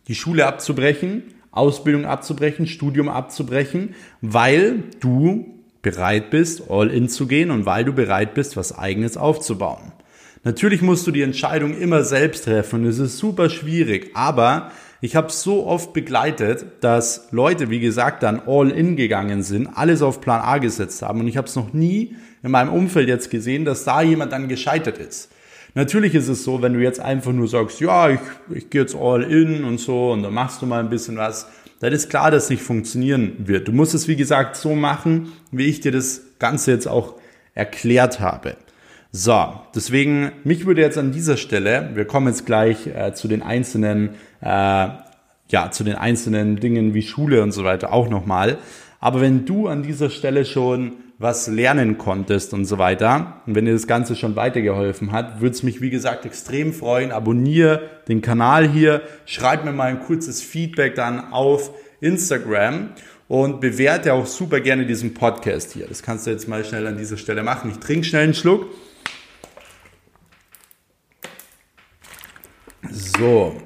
die 0.09 0.15
Schule 0.15 0.45
abzubrechen, 0.45 1.23
Ausbildung 1.53 2.05
abzubrechen, 2.05 2.67
Studium 2.67 3.09
abzubrechen, 3.09 3.95
weil 4.21 4.83
du 5.01 5.55
bereit 5.81 6.29
bist, 6.29 6.65
all 6.69 6.91
in 6.91 7.09
zu 7.09 7.29
gehen 7.29 7.51
und 7.51 7.65
weil 7.65 7.87
du 7.87 7.95
bereit 7.95 8.35
bist, 8.35 8.59
was 8.59 8.77
eigenes 8.77 9.17
aufzubauen. 9.17 9.93
Natürlich 10.45 10.83
musst 10.83 11.07
du 11.07 11.13
die 11.13 11.23
Entscheidung 11.23 11.75
immer 11.75 12.05
selbst 12.05 12.45
treffen. 12.45 12.85
Es 12.85 12.99
ist 12.99 13.17
super 13.17 13.49
schwierig, 13.49 14.11
aber 14.13 14.71
ich 15.01 15.15
habe 15.15 15.31
so 15.31 15.67
oft 15.67 15.93
begleitet, 15.93 16.67
dass 16.81 17.29
Leute, 17.31 17.71
wie 17.71 17.79
gesagt, 17.79 18.23
dann 18.23 18.43
all 18.47 18.71
in 18.71 18.97
gegangen 18.97 19.43
sind, 19.43 19.69
alles 19.75 20.03
auf 20.03 20.21
Plan 20.21 20.41
A 20.41 20.59
gesetzt 20.59 21.03
haben 21.03 21.21
und 21.21 21.29
ich 21.29 21.37
habe 21.37 21.47
es 21.47 21.55
noch 21.55 21.73
nie 21.73 22.17
in 22.43 22.51
meinem 22.51 22.73
Umfeld 22.73 23.09
jetzt 23.09 23.31
gesehen, 23.31 23.65
dass 23.65 23.85
da 23.85 24.03
jemand 24.03 24.33
dann 24.33 24.49
gescheitert 24.49 24.99
ist. 24.99 25.31
Natürlich 25.75 26.15
ist 26.15 26.29
es 26.29 26.43
so, 26.43 26.63
wenn 26.63 26.75
du 26.75 26.81
jetzt 26.81 26.99
einfach 26.99 27.33
nur 27.33 27.47
sagst, 27.47 27.81
ja, 27.81 28.11
ich, 28.11 28.21
ich 28.53 28.71
gehe 28.71 28.81
jetzt 28.81 28.97
all 28.97 29.23
in 29.23 29.65
und 29.65 29.79
so 29.79 30.13
und 30.13 30.23
dann 30.23 30.35
machst 30.35 30.63
du 30.63 30.67
mal 30.67 30.81
ein 30.81 30.91
bisschen 30.91 31.17
was, 31.17 31.47
dann 31.79 31.93
ist 31.93 32.11
klar, 32.11 32.33
dass 32.33 32.45
es 32.45 32.51
nicht 32.51 32.63
funktionieren 32.63 33.35
wird. 33.39 33.69
Du 33.69 33.73
musst 33.73 33.95
es, 33.95 34.09
wie 34.09 34.17
gesagt, 34.17 34.57
so 34.57 34.75
machen, 34.75 35.33
wie 35.53 35.67
ich 35.67 35.81
dir 35.81 35.93
das 35.93 36.23
Ganze 36.41 36.73
jetzt 36.73 36.89
auch 36.89 37.15
erklärt 37.55 38.19
habe. 38.19 38.57
So, 39.13 39.53
deswegen, 39.75 40.33
mich 40.45 40.67
würde 40.67 40.83
jetzt 40.83 40.99
an 40.99 41.13
dieser 41.13 41.37
Stelle, 41.37 41.91
wir 41.95 42.05
kommen 42.05 42.27
jetzt 42.27 42.45
gleich 42.45 42.89
äh, 42.89 43.15
zu 43.15 43.27
den 43.27 43.43
einzelnen, 43.43 44.11
äh, 44.41 44.89
ja, 45.51 45.71
zu 45.71 45.85
den 45.85 45.95
einzelnen 45.95 46.57
Dingen 46.57 46.95
wie 46.95 47.03
Schule 47.03 47.43
und 47.43 47.53
so 47.53 47.65
weiter 47.65 47.93
auch 47.93 48.09
nochmal. 48.09 48.59
Aber 49.01 49.21
wenn 49.21 49.45
du 49.47 49.69
an 49.69 49.83
dieser 49.83 50.11
Stelle 50.11 50.45
schon 50.45 50.95
was 51.19 51.49
lernen 51.49 51.99
konntest 51.99 52.55
und 52.55 52.65
so 52.65 52.79
weiter, 52.79 53.43
und 53.47 53.55
wenn 53.55 53.65
dir 53.65 53.73
das 53.73 53.87
Ganze 53.89 54.15
schon 54.15 54.37
weitergeholfen 54.37 55.11
hat, 55.11 55.41
würde 55.41 55.55
es 55.55 55.63
mich, 55.63 55.81
wie 55.81 55.91
gesagt, 55.91 56.25
extrem 56.27 56.73
freuen. 56.73 57.11
Abonniere 57.11 57.83
den 58.07 58.23
Kanal 58.23 58.69
hier, 58.69 59.03
schreib 59.27 59.65
mir 59.65 59.73
mal 59.73 59.89
ein 59.89 60.01
kurzes 60.01 60.43
Feedback 60.43 60.95
dann 60.95 61.33
auf 61.33 61.73
Instagram 62.01 62.91
und 63.27 63.61
bewerte 63.61 64.15
auch 64.15 64.27
super 64.27 64.61
gerne 64.61 64.87
diesen 64.87 65.15
Podcast 65.15 65.73
hier. 65.73 65.87
Das 65.87 66.03
kannst 66.03 66.27
du 66.27 66.31
jetzt 66.31 66.49
mal 66.49 66.65
schnell 66.65 66.87
an 66.87 66.97
dieser 66.97 67.17
Stelle 67.17 67.43
machen. 67.43 67.71
Ich 67.71 67.79
trinke 67.79 68.05
schnell 68.05 68.25
einen 68.25 68.35
Schluck. 68.35 68.67
So. 72.91 73.57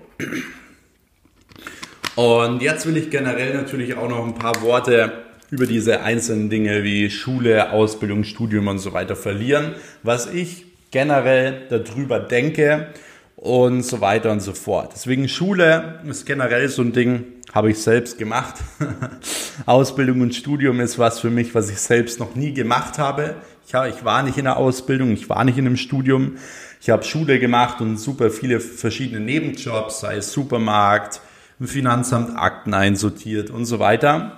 Und 2.14 2.60
jetzt 2.60 2.86
will 2.86 2.96
ich 2.98 3.10
generell 3.10 3.54
natürlich 3.54 3.96
auch 3.96 4.08
noch 4.08 4.26
ein 4.26 4.34
paar 4.34 4.60
Worte 4.60 5.12
über 5.50 5.66
diese 5.66 6.02
einzelnen 6.02 6.50
Dinge 6.50 6.84
wie 6.84 7.10
Schule, 7.10 7.72
Ausbildung, 7.72 8.24
Studium 8.24 8.68
und 8.68 8.78
so 8.78 8.92
weiter 8.92 9.16
verlieren, 9.16 9.74
was 10.02 10.26
ich 10.26 10.66
generell 10.90 11.66
darüber 11.70 12.20
denke 12.20 12.88
und 13.36 13.82
so 13.82 14.00
weiter 14.02 14.30
und 14.30 14.40
so 14.40 14.52
fort. 14.52 14.92
Deswegen 14.94 15.26
Schule 15.26 16.00
ist 16.06 16.26
generell 16.26 16.68
so 16.68 16.82
ein 16.82 16.92
Ding, 16.92 17.24
habe 17.52 17.70
ich 17.70 17.78
selbst 17.78 18.18
gemacht. 18.18 18.56
Ausbildung 19.66 20.20
und 20.20 20.34
Studium 20.34 20.80
ist 20.80 20.98
was 20.98 21.20
für 21.20 21.30
mich, 21.30 21.54
was 21.54 21.70
ich 21.70 21.78
selbst 21.78 22.20
noch 22.20 22.34
nie 22.34 22.52
gemacht 22.52 22.98
habe. 22.98 23.36
Ich, 23.66 23.74
ich 23.74 24.04
war 24.04 24.22
nicht 24.22 24.36
in 24.36 24.44
der 24.44 24.58
Ausbildung, 24.58 25.12
ich 25.12 25.28
war 25.30 25.44
nicht 25.44 25.56
in 25.56 25.66
einem 25.66 25.76
Studium. 25.76 26.36
Ich 26.80 26.90
habe 26.90 27.04
Schule 27.04 27.38
gemacht 27.38 27.80
und 27.80 27.96
super 27.96 28.30
viele 28.30 28.60
verschiedene 28.60 29.20
Nebenjobs, 29.20 30.00
sei 30.00 30.16
es 30.16 30.32
Supermarkt, 30.32 31.20
im 31.62 31.68
Finanzamt 31.68 32.36
Akten 32.36 32.74
einsortiert 32.74 33.50
und 33.50 33.66
so 33.66 33.78
weiter. 33.78 34.32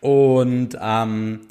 Und 0.00 0.76
ähm, 0.82 1.42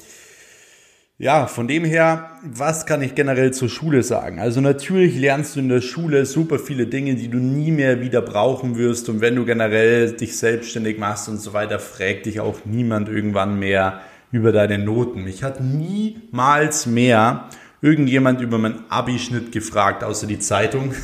ja, 1.16 1.46
von 1.46 1.66
dem 1.66 1.86
her, 1.86 2.32
was 2.44 2.84
kann 2.84 3.00
ich 3.00 3.14
generell 3.14 3.54
zur 3.54 3.70
Schule 3.70 4.02
sagen? 4.02 4.38
Also 4.38 4.60
natürlich 4.60 5.16
lernst 5.16 5.56
du 5.56 5.60
in 5.60 5.70
der 5.70 5.80
Schule 5.80 6.26
super 6.26 6.58
viele 6.58 6.86
Dinge, 6.86 7.14
die 7.14 7.28
du 7.28 7.38
nie 7.38 7.70
mehr 7.70 8.02
wieder 8.02 8.20
brauchen 8.20 8.76
wirst. 8.76 9.08
Und 9.08 9.22
wenn 9.22 9.34
du 9.34 9.46
generell 9.46 10.12
dich 10.12 10.36
selbstständig 10.36 10.98
machst 10.98 11.26
und 11.30 11.38
so 11.38 11.54
weiter, 11.54 11.78
fragt 11.78 12.26
dich 12.26 12.40
auch 12.40 12.66
niemand 12.66 13.08
irgendwann 13.08 13.58
mehr 13.58 14.02
über 14.30 14.52
deine 14.52 14.76
Noten. 14.76 15.26
Ich 15.26 15.42
hatte 15.42 15.64
niemals 15.64 16.84
mehr 16.84 17.48
irgendjemand 17.82 18.40
über 18.40 18.58
meinen 18.58 18.84
Abischnitt 18.88 19.50
gefragt, 19.50 20.04
außer 20.04 20.28
die 20.28 20.38
Zeitung, 20.38 20.94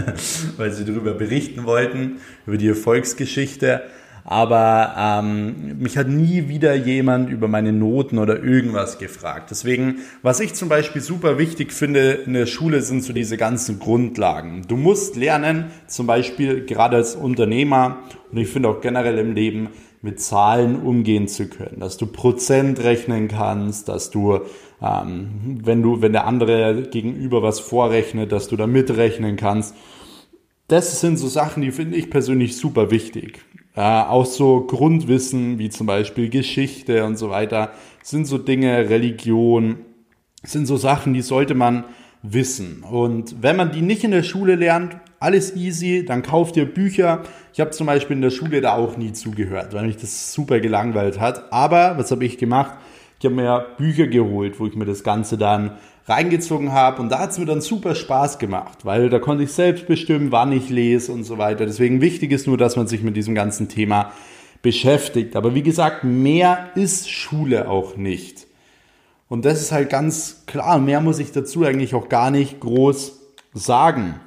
weil 0.56 0.70
sie 0.70 0.84
darüber 0.84 1.12
berichten 1.12 1.64
wollten, 1.64 2.18
über 2.46 2.56
die 2.56 2.68
Erfolgsgeschichte. 2.68 3.82
Aber 4.24 4.94
ähm, 4.98 5.78
mich 5.78 5.96
hat 5.96 6.08
nie 6.08 6.48
wieder 6.48 6.74
jemand 6.74 7.30
über 7.30 7.48
meine 7.48 7.72
Noten 7.72 8.18
oder 8.18 8.42
irgendwas 8.42 8.98
gefragt. 8.98 9.50
Deswegen, 9.50 10.00
was 10.22 10.40
ich 10.40 10.52
zum 10.52 10.68
Beispiel 10.68 11.00
super 11.00 11.38
wichtig 11.38 11.72
finde 11.72 12.10
in 12.26 12.34
der 12.34 12.44
Schule, 12.44 12.82
sind 12.82 13.02
so 13.02 13.14
diese 13.14 13.38
ganzen 13.38 13.78
Grundlagen. 13.78 14.66
Du 14.68 14.76
musst 14.76 15.16
lernen, 15.16 15.70
zum 15.86 16.06
Beispiel 16.06 16.66
gerade 16.66 16.96
als 16.96 17.16
Unternehmer 17.16 18.00
und 18.30 18.36
ich 18.36 18.48
finde 18.48 18.68
auch 18.68 18.82
generell 18.82 19.16
im 19.18 19.34
Leben, 19.34 19.70
mit 20.00 20.20
Zahlen 20.20 20.80
umgehen 20.80 21.28
zu 21.28 21.48
können, 21.48 21.80
dass 21.80 21.96
du 21.96 22.06
Prozent 22.06 22.82
rechnen 22.82 23.28
kannst, 23.28 23.88
dass 23.88 24.10
du 24.10 24.40
ähm, 24.80 25.58
wenn 25.64 25.82
du, 25.82 26.00
wenn 26.02 26.12
der 26.12 26.26
andere 26.26 26.82
gegenüber 26.82 27.42
was 27.42 27.60
vorrechnet, 27.60 28.32
dass 28.32 28.48
du 28.48 28.56
da 28.56 28.66
mitrechnen 28.66 29.36
kannst. 29.36 29.74
Das 30.68 31.00
sind 31.00 31.16
so 31.16 31.28
Sachen, 31.28 31.62
die 31.62 31.72
finde 31.72 31.96
ich 31.96 32.10
persönlich 32.10 32.56
super 32.56 32.90
wichtig. 32.90 33.40
Äh, 33.74 33.80
auch 33.80 34.26
so 34.26 34.60
Grundwissen 34.66 35.58
wie 35.58 35.70
zum 35.70 35.86
Beispiel 35.86 36.28
Geschichte 36.28 37.04
und 37.04 37.16
so 37.16 37.30
weiter 37.30 37.72
sind 38.02 38.26
so 38.26 38.38
Dinge, 38.38 38.88
Religion, 38.88 39.78
sind 40.42 40.66
so 40.66 40.76
Sachen, 40.76 41.14
die 41.14 41.22
sollte 41.22 41.54
man 41.54 41.84
wissen. 42.22 42.82
Und 42.82 43.42
wenn 43.42 43.56
man 43.56 43.72
die 43.72 43.82
nicht 43.82 44.04
in 44.04 44.10
der 44.10 44.22
Schule 44.22 44.56
lernt, 44.56 44.96
alles 45.20 45.56
easy, 45.56 46.04
dann 46.04 46.22
kauft 46.22 46.56
ihr 46.56 46.66
Bücher. 46.66 47.22
Ich 47.52 47.60
habe 47.60 47.70
zum 47.70 47.86
Beispiel 47.86 48.16
in 48.16 48.22
der 48.22 48.30
Schule 48.30 48.60
da 48.60 48.74
auch 48.74 48.96
nie 48.96 49.12
zugehört, 49.12 49.74
weil 49.74 49.86
mich 49.86 49.96
das 49.96 50.32
super 50.32 50.60
gelangweilt 50.60 51.18
hat. 51.18 51.52
Aber 51.52 51.98
was 51.98 52.10
habe 52.10 52.24
ich 52.24 52.38
gemacht? 52.38 52.74
Ich 53.18 53.24
habe 53.24 53.34
mir 53.34 53.66
Bücher 53.78 54.06
geholt, 54.06 54.60
wo 54.60 54.66
ich 54.66 54.76
mir 54.76 54.84
das 54.84 55.02
Ganze 55.02 55.36
dann 55.36 55.72
reingezogen 56.06 56.72
habe 56.72 57.02
und 57.02 57.10
da 57.10 57.18
hat 57.18 57.30
es 57.30 57.38
mir 57.38 57.44
dann 57.44 57.60
super 57.60 57.94
Spaß 57.94 58.38
gemacht, 58.38 58.84
weil 58.84 59.10
da 59.10 59.18
konnte 59.18 59.44
ich 59.44 59.52
selbst 59.52 59.86
bestimmen, 59.86 60.32
wann 60.32 60.52
ich 60.52 60.70
lese 60.70 61.12
und 61.12 61.24
so 61.24 61.36
weiter. 61.36 61.66
Deswegen 61.66 62.00
wichtig 62.00 62.32
ist 62.32 62.46
nur, 62.46 62.56
dass 62.56 62.76
man 62.76 62.86
sich 62.86 63.02
mit 63.02 63.16
diesem 63.16 63.34
ganzen 63.34 63.68
Thema 63.68 64.12
beschäftigt. 64.62 65.36
Aber 65.36 65.54
wie 65.54 65.62
gesagt, 65.62 66.04
mehr 66.04 66.70
ist 66.74 67.10
Schule 67.10 67.68
auch 67.68 67.96
nicht. 67.96 68.46
Und 69.28 69.44
das 69.44 69.60
ist 69.60 69.72
halt 69.72 69.90
ganz 69.90 70.44
klar, 70.46 70.78
mehr 70.78 71.00
muss 71.00 71.18
ich 71.18 71.32
dazu 71.32 71.64
eigentlich 71.64 71.94
auch 71.94 72.08
gar 72.08 72.30
nicht 72.30 72.60
groß 72.60 73.20
sagen. 73.52 74.20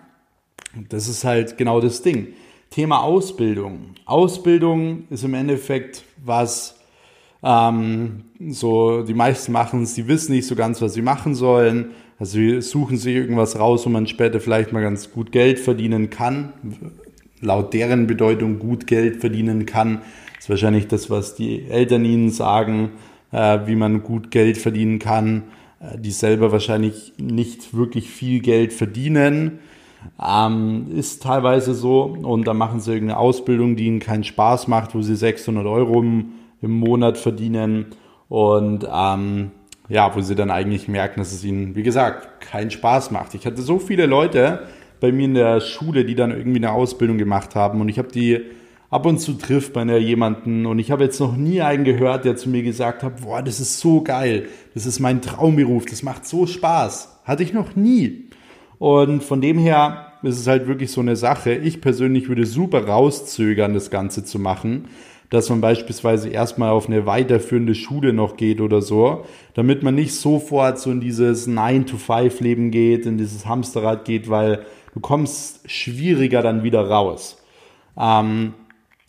Das 0.89 1.07
ist 1.07 1.23
halt 1.23 1.57
genau 1.57 1.81
das 1.81 2.01
Ding. 2.01 2.27
Thema 2.69 3.01
Ausbildung. 3.01 3.95
Ausbildung 4.05 5.03
ist 5.09 5.23
im 5.23 5.33
Endeffekt 5.33 6.03
was, 6.23 6.79
ähm, 7.43 8.23
so 8.49 9.03
die 9.03 9.13
meisten 9.13 9.51
machen 9.51 9.83
es, 9.83 9.95
die 9.95 10.07
wissen 10.07 10.33
nicht 10.33 10.47
so 10.47 10.55
ganz, 10.55 10.81
was 10.81 10.93
sie 10.93 11.01
machen 11.01 11.35
sollen. 11.35 11.91
Also 12.17 12.33
sie 12.33 12.61
suchen 12.61 12.97
sich 12.97 13.15
irgendwas 13.15 13.59
raus, 13.59 13.85
wo 13.85 13.89
man 13.89 14.07
später 14.07 14.39
vielleicht 14.39 14.71
mal 14.71 14.81
ganz 14.81 15.11
gut 15.11 15.31
Geld 15.31 15.59
verdienen 15.59 16.09
kann. 16.09 16.53
Laut 17.41 17.73
deren 17.73 18.07
Bedeutung 18.07 18.59
gut 18.59 18.87
Geld 18.87 19.17
verdienen 19.17 19.65
kann. 19.65 20.01
Das 20.35 20.45
ist 20.45 20.49
wahrscheinlich 20.49 20.87
das, 20.87 21.09
was 21.09 21.35
die 21.35 21.65
Eltern 21.69 22.05
ihnen 22.05 22.29
sagen 22.29 22.91
äh, 23.31 23.59
wie 23.65 23.75
man 23.75 24.03
gut 24.03 24.31
Geld 24.31 24.57
verdienen 24.57 24.99
kann, 24.99 25.43
äh, 25.79 25.97
die 25.97 26.11
selber 26.11 26.51
wahrscheinlich 26.51 27.13
nicht 27.17 27.73
wirklich 27.73 28.09
viel 28.09 28.41
Geld 28.41 28.73
verdienen. 28.73 29.59
Ähm, 30.23 30.87
ist 30.95 31.23
teilweise 31.23 31.73
so 31.73 32.03
und 32.03 32.45
dann 32.47 32.57
machen 32.57 32.79
sie 32.79 32.93
irgendeine 32.93 33.19
Ausbildung, 33.19 33.75
die 33.75 33.85
ihnen 33.85 33.99
keinen 33.99 34.23
Spaß 34.23 34.67
macht, 34.67 34.95
wo 34.95 35.01
sie 35.01 35.15
600 35.15 35.65
Euro 35.65 35.99
im, 35.99 36.31
im 36.61 36.71
Monat 36.71 37.17
verdienen 37.17 37.87
und 38.29 38.87
ähm, 38.91 39.51
ja, 39.89 40.15
wo 40.15 40.21
sie 40.21 40.35
dann 40.35 40.51
eigentlich 40.51 40.87
merken, 40.87 41.19
dass 41.19 41.33
es 41.33 41.43
ihnen, 41.43 41.75
wie 41.75 41.83
gesagt, 41.83 42.41
keinen 42.41 42.71
Spaß 42.71 43.11
macht. 43.11 43.33
Ich 43.35 43.45
hatte 43.45 43.61
so 43.61 43.77
viele 43.77 44.05
Leute 44.05 44.67
bei 44.99 45.11
mir 45.11 45.25
in 45.25 45.33
der 45.33 45.59
Schule, 45.59 46.05
die 46.05 46.15
dann 46.15 46.31
irgendwie 46.31 46.59
eine 46.59 46.71
Ausbildung 46.71 47.17
gemacht 47.17 47.55
haben 47.55 47.81
und 47.81 47.89
ich 47.89 47.97
habe 47.97 48.09
die 48.09 48.41
ab 48.91 49.05
und 49.05 49.19
zu 49.19 49.33
trifft 49.33 49.73
man 49.75 49.89
ja 49.89 49.97
jemanden 49.97 50.65
und 50.65 50.77
ich 50.77 50.91
habe 50.91 51.03
jetzt 51.03 51.19
noch 51.19 51.35
nie 51.35 51.61
einen 51.61 51.83
gehört, 51.83 52.25
der 52.25 52.35
zu 52.35 52.49
mir 52.49 52.61
gesagt 52.61 53.01
hat, 53.01 53.21
boah, 53.21 53.41
das 53.41 53.59
ist 53.59 53.79
so 53.79 54.01
geil, 54.01 54.47
das 54.75 54.85
ist 54.85 54.99
mein 54.99 55.21
Traumberuf, 55.21 55.85
das 55.85 56.03
macht 56.03 56.27
so 56.27 56.45
Spaß. 56.45 57.21
Hatte 57.23 57.43
ich 57.43 57.53
noch 57.53 57.75
nie. 57.75 58.29
Und 58.81 59.23
von 59.23 59.41
dem 59.41 59.59
her 59.59 60.07
ist 60.23 60.39
es 60.39 60.47
halt 60.47 60.67
wirklich 60.67 60.91
so 60.91 61.01
eine 61.01 61.15
Sache. 61.15 61.53
Ich 61.53 61.81
persönlich 61.81 62.29
würde 62.29 62.47
super 62.47 62.87
rauszögern, 62.87 63.75
das 63.75 63.91
Ganze 63.91 64.25
zu 64.25 64.39
machen, 64.39 64.87
dass 65.29 65.51
man 65.51 65.61
beispielsweise 65.61 66.29
erstmal 66.29 66.71
auf 66.71 66.87
eine 66.87 67.05
weiterführende 67.05 67.75
Schule 67.75 68.11
noch 68.11 68.37
geht 68.37 68.59
oder 68.59 68.81
so, 68.81 69.23
damit 69.53 69.83
man 69.83 69.93
nicht 69.93 70.15
sofort 70.15 70.79
so 70.79 70.89
in 70.89 70.99
dieses 70.99 71.47
9-to-5-Leben 71.47 72.71
geht, 72.71 73.05
in 73.05 73.19
dieses 73.19 73.45
Hamsterrad 73.45 74.03
geht, 74.03 74.31
weil 74.31 74.65
du 74.95 74.99
kommst 74.99 75.69
schwieriger 75.69 76.41
dann 76.41 76.63
wieder 76.63 76.81
raus. 76.81 77.37
Ähm, 77.95 78.55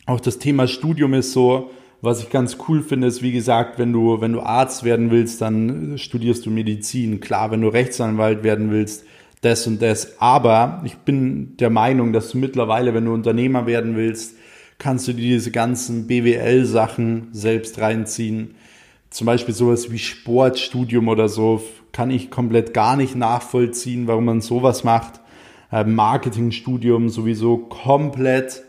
auch 0.05 0.19
das 0.19 0.37
Thema 0.37 0.67
Studium 0.67 1.15
ist 1.15 1.33
so, 1.33 1.71
was 1.99 2.21
ich 2.21 2.29
ganz 2.29 2.57
cool 2.67 2.83
finde, 2.83 3.07
ist, 3.07 3.23
wie 3.23 3.31
gesagt, 3.31 3.79
wenn 3.79 3.91
du, 3.91 4.21
wenn 4.21 4.33
du 4.33 4.41
Arzt 4.41 4.83
werden 4.83 5.09
willst, 5.09 5.41
dann 5.41 5.97
studierst 5.97 6.45
du 6.45 6.51
Medizin. 6.51 7.21
Klar, 7.21 7.49
wenn 7.49 7.61
du 7.61 7.69
Rechtsanwalt 7.69 8.43
werden 8.43 8.69
willst, 8.69 9.05
das 9.43 9.67
und 9.67 9.81
das. 9.81 10.19
Aber 10.19 10.81
ich 10.85 10.97
bin 10.97 11.57
der 11.57 11.69
Meinung, 11.69 12.13
dass 12.13 12.29
du 12.29 12.37
mittlerweile, 12.37 12.93
wenn 12.93 13.05
du 13.05 13.13
Unternehmer 13.13 13.65
werden 13.65 13.95
willst, 13.95 14.35
kannst 14.79 15.07
du 15.07 15.13
dir 15.13 15.35
diese 15.35 15.51
ganzen 15.51 16.07
BWL-Sachen 16.07 17.29
selbst 17.31 17.79
reinziehen. 17.79 18.55
Zum 19.09 19.27
Beispiel 19.27 19.53
sowas 19.53 19.91
wie 19.91 19.99
Sportstudium 19.99 21.07
oder 21.07 21.29
so 21.29 21.61
kann 21.91 22.09
ich 22.09 22.31
komplett 22.31 22.73
gar 22.73 22.95
nicht 22.95 23.15
nachvollziehen, 23.15 24.07
warum 24.07 24.25
man 24.25 24.41
sowas 24.41 24.83
macht. 24.83 25.19
Äh, 25.71 25.83
Marketingstudium 25.83 27.09
sowieso 27.09 27.57
komplett 27.57 28.63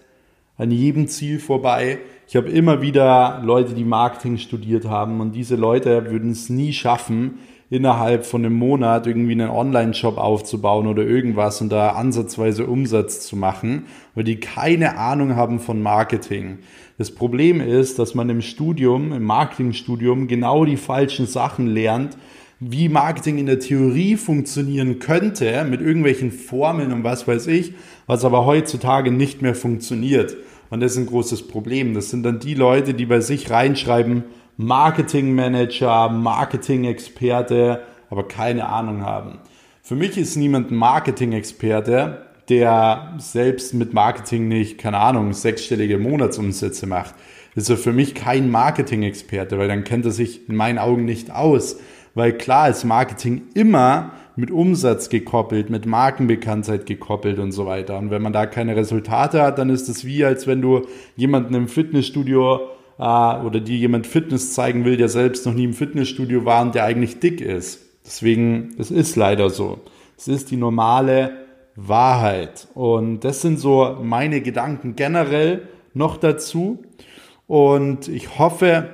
an 0.56 0.70
jedem 0.70 1.08
Ziel 1.08 1.38
vorbei. 1.38 1.98
Ich 2.28 2.36
habe 2.36 2.48
immer 2.48 2.80
wieder 2.80 3.42
Leute, 3.44 3.74
die 3.74 3.84
Marketing 3.84 4.38
studiert 4.38 4.86
haben 4.86 5.20
und 5.20 5.32
diese 5.32 5.56
Leute 5.56 6.10
würden 6.10 6.30
es 6.30 6.48
nie 6.48 6.72
schaffen, 6.72 7.38
innerhalb 7.74 8.24
von 8.24 8.44
einem 8.44 8.54
Monat 8.54 9.08
irgendwie 9.08 9.32
einen 9.32 9.50
Online-Shop 9.50 10.16
aufzubauen 10.16 10.86
oder 10.86 11.02
irgendwas 11.02 11.60
und 11.60 11.70
da 11.70 11.90
ansatzweise 11.90 12.66
Umsatz 12.66 13.26
zu 13.26 13.34
machen, 13.34 13.86
weil 14.14 14.22
die 14.22 14.38
keine 14.38 14.96
Ahnung 14.96 15.34
haben 15.34 15.58
von 15.58 15.82
Marketing. 15.82 16.58
Das 16.98 17.10
Problem 17.10 17.60
ist, 17.60 17.98
dass 17.98 18.14
man 18.14 18.30
im 18.30 18.42
Studium, 18.42 19.12
im 19.12 19.24
Marketingstudium 19.24 20.28
genau 20.28 20.64
die 20.64 20.76
falschen 20.76 21.26
Sachen 21.26 21.66
lernt, 21.66 22.16
wie 22.60 22.88
Marketing 22.88 23.38
in 23.38 23.46
der 23.46 23.58
Theorie 23.58 24.16
funktionieren 24.16 25.00
könnte, 25.00 25.66
mit 25.68 25.80
irgendwelchen 25.80 26.30
Formeln 26.30 26.92
und 26.92 27.02
was 27.02 27.26
weiß 27.26 27.48
ich, 27.48 27.74
was 28.06 28.24
aber 28.24 28.46
heutzutage 28.46 29.10
nicht 29.10 29.42
mehr 29.42 29.56
funktioniert. 29.56 30.36
Und 30.70 30.78
das 30.78 30.92
ist 30.92 30.98
ein 30.98 31.06
großes 31.06 31.48
Problem. 31.48 31.92
Das 31.94 32.10
sind 32.10 32.22
dann 32.22 32.38
die 32.38 32.54
Leute, 32.54 32.94
die 32.94 33.06
bei 33.06 33.20
sich 33.20 33.50
reinschreiben, 33.50 34.22
Marketingmanager, 34.56 36.08
Marketing-Experte, 36.08 37.82
aber 38.10 38.28
keine 38.28 38.68
Ahnung 38.68 39.02
haben. 39.02 39.38
Für 39.82 39.96
mich 39.96 40.16
ist 40.16 40.36
niemand 40.36 40.70
Marketing-Experte, 40.70 42.26
der 42.48 43.14
selbst 43.18 43.74
mit 43.74 43.94
Marketing 43.94 44.48
nicht, 44.48 44.78
keine 44.78 44.98
Ahnung, 44.98 45.32
sechsstellige 45.32 45.98
Monatsumsätze 45.98 46.86
macht. 46.86 47.14
Ist 47.54 47.72
für 47.72 47.92
mich 47.92 48.14
kein 48.14 48.50
Marketing-Experte, 48.50 49.58
weil 49.58 49.68
dann 49.68 49.84
kennt 49.84 50.04
er 50.04 50.10
sich 50.10 50.48
in 50.48 50.56
meinen 50.56 50.78
Augen 50.78 51.04
nicht 51.04 51.30
aus. 51.30 51.78
Weil 52.14 52.32
klar 52.32 52.68
ist 52.68 52.84
Marketing 52.84 53.42
immer 53.54 54.12
mit 54.36 54.50
Umsatz 54.50 55.08
gekoppelt, 55.08 55.70
mit 55.70 55.86
Markenbekanntheit 55.86 56.86
gekoppelt 56.86 57.38
und 57.38 57.52
so 57.52 57.66
weiter. 57.66 57.98
Und 57.98 58.10
wenn 58.10 58.22
man 58.22 58.32
da 58.32 58.46
keine 58.46 58.76
Resultate 58.76 59.42
hat, 59.42 59.58
dann 59.58 59.70
ist 59.70 59.88
es 59.88 60.04
wie, 60.04 60.24
als 60.24 60.46
wenn 60.46 60.60
du 60.62 60.82
jemanden 61.16 61.54
im 61.54 61.68
Fitnessstudio 61.68 62.60
äh, 62.98 63.02
oder 63.02 63.60
dir 63.60 63.76
jemand 63.76 64.06
Fitness 64.06 64.54
zeigen 64.54 64.84
will, 64.84 64.96
der 64.96 65.08
selbst 65.08 65.46
noch 65.46 65.54
nie 65.54 65.64
im 65.64 65.74
Fitnessstudio 65.74 66.44
war 66.44 66.62
und 66.62 66.74
der 66.74 66.84
eigentlich 66.84 67.20
dick 67.20 67.40
ist. 67.40 67.80
Deswegen, 68.04 68.74
es 68.78 68.90
ist 68.90 69.16
leider 69.16 69.50
so. 69.50 69.80
Es 70.16 70.28
ist 70.28 70.50
die 70.50 70.56
normale 70.56 71.44
Wahrheit. 71.76 72.68
Und 72.74 73.20
das 73.20 73.40
sind 73.40 73.58
so 73.58 73.98
meine 74.02 74.40
Gedanken 74.40 74.96
generell 74.96 75.68
noch 75.94 76.16
dazu. 76.16 76.82
Und 77.46 78.08
ich 78.08 78.38
hoffe, 78.38 78.90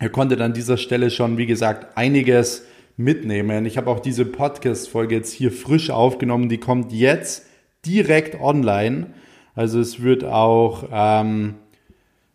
ihr 0.00 0.10
konntet 0.10 0.40
an 0.40 0.52
dieser 0.52 0.76
Stelle 0.76 1.10
schon, 1.10 1.38
wie 1.38 1.46
gesagt, 1.46 1.96
einiges 1.96 2.64
mitnehmen. 2.96 3.64
Ich 3.66 3.76
habe 3.76 3.90
auch 3.90 4.00
diese 4.00 4.24
Podcast-Folge 4.24 5.16
jetzt 5.16 5.32
hier 5.32 5.50
frisch 5.50 5.90
aufgenommen. 5.90 6.48
Die 6.48 6.58
kommt 6.58 6.92
jetzt 6.92 7.46
direkt 7.84 8.40
online. 8.40 9.08
Also 9.54 9.80
es 9.80 10.02
wird 10.02 10.24
auch, 10.24 10.84
ähm, 10.92 11.54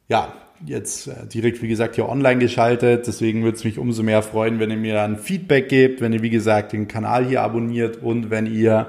ja, 0.07 0.33
jetzt 0.65 1.07
äh, 1.07 1.25
direkt, 1.27 1.61
wie 1.61 1.67
gesagt, 1.67 1.95
hier 1.95 2.09
online 2.09 2.39
geschaltet. 2.39 3.07
Deswegen 3.07 3.43
würde 3.43 3.57
es 3.57 3.63
mich 3.63 3.77
umso 3.77 4.03
mehr 4.03 4.21
freuen, 4.21 4.59
wenn 4.59 4.71
ihr 4.71 4.77
mir 4.77 5.01
ein 5.01 5.17
Feedback 5.17 5.69
gebt, 5.69 6.01
wenn 6.01 6.13
ihr, 6.13 6.21
wie 6.21 6.29
gesagt, 6.29 6.73
den 6.73 6.87
Kanal 6.87 7.25
hier 7.25 7.41
abonniert 7.41 8.01
und 8.01 8.29
wenn 8.29 8.45
ihr 8.45 8.87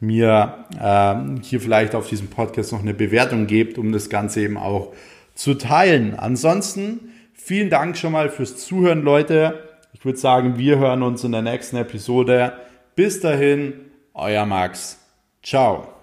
mir 0.00 0.66
ähm, 0.80 1.40
hier 1.42 1.60
vielleicht 1.60 1.94
auf 1.94 2.08
diesem 2.08 2.28
Podcast 2.28 2.72
noch 2.72 2.80
eine 2.80 2.94
Bewertung 2.94 3.46
gebt, 3.46 3.78
um 3.78 3.92
das 3.92 4.08
Ganze 4.08 4.42
eben 4.42 4.56
auch 4.56 4.92
zu 5.34 5.54
teilen. 5.54 6.14
Ansonsten 6.14 7.12
vielen 7.32 7.70
Dank 7.70 7.96
schon 7.96 8.12
mal 8.12 8.28
fürs 8.28 8.56
Zuhören, 8.56 9.02
Leute. 9.02 9.62
Ich 9.92 10.04
würde 10.04 10.18
sagen, 10.18 10.58
wir 10.58 10.78
hören 10.78 11.02
uns 11.02 11.24
in 11.24 11.32
der 11.32 11.42
nächsten 11.42 11.76
Episode. 11.76 12.52
Bis 12.94 13.20
dahin, 13.20 13.74
euer 14.14 14.46
Max. 14.46 14.98
Ciao. 15.42 15.97